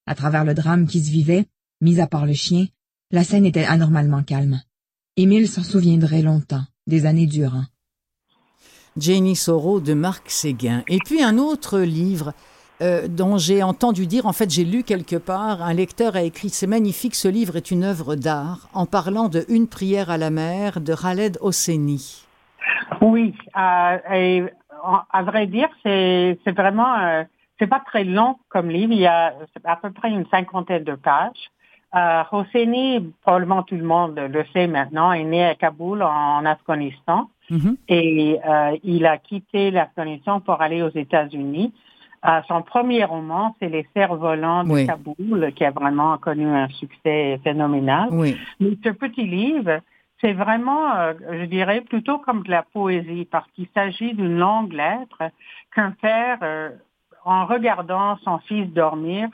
[0.07, 1.45] À travers le drame qui se vivait,
[1.83, 2.68] mis à part le chien,
[3.11, 4.62] la scène était anormalement calme.
[5.17, 7.65] Émile s'en souviendrait longtemps, des années durant.
[8.97, 10.83] Jenny Soro de Marc Séguin.
[10.89, 12.33] Et puis un autre livre
[12.83, 16.49] euh, dont j'ai entendu dire, en fait j'ai lu quelque part, un lecteur a écrit
[16.49, 20.31] C'est magnifique, ce livre est une œuvre d'art, en parlant de Une prière à la
[20.31, 22.27] mer de Khaled Hosseini.
[23.01, 24.45] Oui, euh, et
[25.13, 27.25] à vrai dire, c'est vraiment euh,
[27.59, 28.93] c'est pas très long comme livre.
[28.93, 29.35] Il y a
[29.65, 31.51] à peu près une cinquantaine de pages.
[31.95, 37.28] Euh, Hosseini, probablement tout le monde le sait maintenant, est né à Kaboul, en Afghanistan.
[37.51, 37.76] Mm-hmm.
[37.88, 41.72] Et euh, il a quitté l'Afghanistan pour aller aux États-Unis.
[42.26, 47.41] Euh, son premier roman, c'est Les cerfs-volants de Kaboul, qui a vraiment connu un succès
[47.43, 48.09] phénoménal.
[48.61, 49.80] Mais ce petit livre,
[50.20, 54.72] c'est vraiment, euh, je dirais, plutôt comme de la poésie, parce qu'il s'agit d'une longue
[54.72, 55.30] lettre
[55.74, 56.70] qu'un père euh,
[57.25, 59.29] en regardant son fils dormir,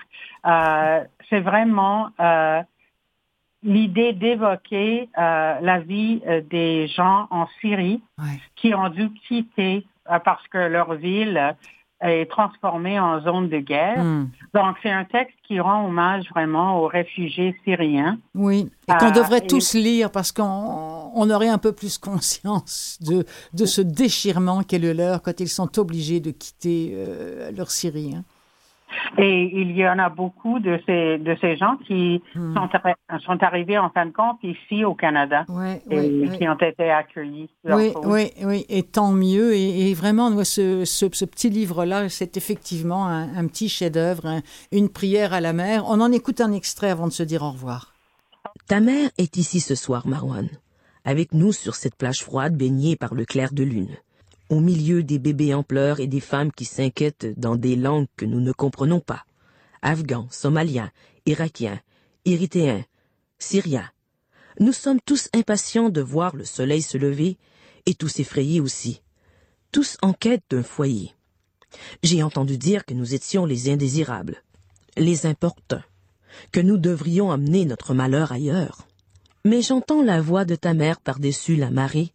[0.47, 2.63] euh, c'est vraiment euh,
[3.63, 8.03] l'idée d'évoquer euh, la vie des gens en Syrie
[8.55, 9.87] qui ont dû quitter
[10.25, 11.57] parce que leur ville
[12.01, 14.03] est transformée en zone de guerre.
[14.03, 14.29] Hmm.
[14.55, 18.19] Donc, c'est un texte qui rend hommage vraiment aux réfugiés syriens.
[18.35, 23.25] Oui, et qu'on devrait tous lire parce qu'on aurait un peu plus conscience de,
[23.55, 28.15] de ce déchirement qu'est le leur quand ils sont obligés de quitter euh, leur Syrie.
[28.17, 28.25] Hein.
[29.19, 32.55] Et il y en a beaucoup de ces, de ces gens qui hmm.
[32.55, 32.69] sont,
[33.21, 35.45] sont, arrivés en fin de compte ici au Canada
[35.91, 37.51] et qui ont été accueillis.
[37.65, 39.55] Oui, oui, oui, et tant mieux.
[39.55, 44.41] Et, vraiment, ce, ce, petit livre-là, c'est effectivement un, petit chef-d'œuvre,
[44.73, 45.85] une prière à la mer.
[45.89, 47.95] On en écoute un extrait avant de se dire au revoir.
[48.69, 50.49] Ta mère est ici ce soir, Marwan,
[51.05, 53.97] avec nous sur cette plage froide baignée par le clair de lune
[54.49, 58.25] au milieu des bébés en pleurs et des femmes qui s'inquiètent dans des langues que
[58.25, 59.25] nous ne comprenons pas.
[59.83, 60.91] Afghans, Somaliens,
[61.27, 61.81] Irakiens,
[62.25, 62.85] Érythréens,
[63.39, 63.91] Syriens.
[64.59, 67.37] Nous sommes tous impatients de voir le soleil se lever
[67.85, 69.03] et tous effrayés aussi,
[69.73, 71.13] tous en quête d'un foyer.
[72.03, 74.43] J'ai entendu dire que nous étions les indésirables,
[74.97, 75.85] les importuns,
[76.53, 78.87] que nous devrions amener notre malheur ailleurs.
[79.45, 82.13] Mais j'entends la voix de ta mère par-dessus la marée,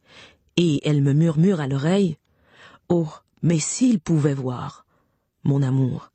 [0.57, 2.17] et elle me murmure à l'oreille
[2.93, 3.07] Oh,
[3.41, 4.85] mais s'il pouvait voir,
[5.45, 6.11] mon amour.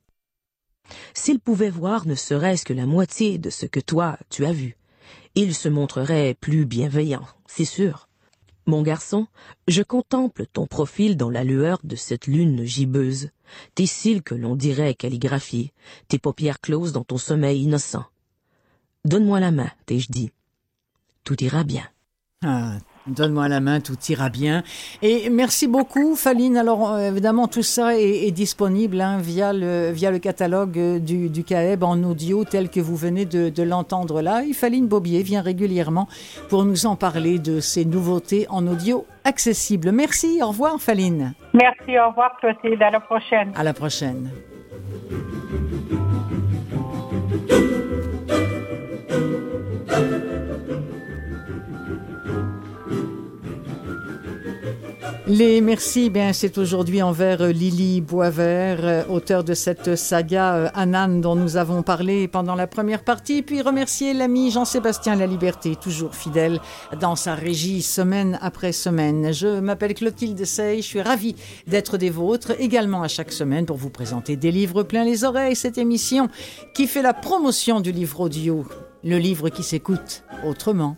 [1.15, 4.77] S'il pouvait voir ne serait-ce que la moitié de ce que toi tu as vu,
[5.33, 8.07] il se montrerait plus bienveillant, c'est sûr.
[8.67, 9.25] Mon garçon,
[9.67, 13.31] je contemple ton profil dans la lueur de cette lune gibbeuse,
[13.73, 15.73] tes cils que l'on dirait calligraphiés,
[16.09, 18.05] tes paupières closes dans ton sommeil innocent.
[19.03, 20.31] Donne-moi la main, t'ai-je dit.
[21.23, 21.89] Tout ira bien.
[22.43, 22.77] Ah,
[23.07, 24.63] Donne-moi la main, tout ira bien.
[25.01, 26.57] Et merci beaucoup, Faline.
[26.57, 31.29] Alors, euh, évidemment, tout ça est, disponible hein, via, le, via le catalogue euh, du,
[31.29, 34.43] du CAEB en audio tel que vous venez de, l'entendre là.
[34.43, 36.07] Et Faline Bobier vient régulièrement
[36.49, 39.91] pour nous en parler de ces nouveautés en audio accessibles.
[39.91, 41.33] Merci, au revoir, Faline.
[41.53, 42.81] Merci, au revoir, Clotilde.
[42.81, 43.51] À la prochaine.
[43.55, 44.29] À la prochaine.
[55.29, 60.69] Les merci, bien, c'est aujourd'hui envers euh, Lily Boisvert, euh, auteur de cette saga euh,
[60.73, 65.75] Anan dont nous avons parlé pendant la première partie, puis remercier l'ami Jean-Sébastien La Liberté,
[65.75, 66.61] toujours fidèle
[67.01, 69.33] dans sa régie semaine après semaine.
[69.33, 71.35] Je m'appelle Clotilde Sey, je suis ravie
[71.67, 75.57] d'être des vôtres également à chaque semaine pour vous présenter des livres plein les oreilles,
[75.57, 76.29] cette émission
[76.73, 78.65] qui fait la promotion du livre audio,
[79.03, 80.95] le livre qui s'écoute autrement.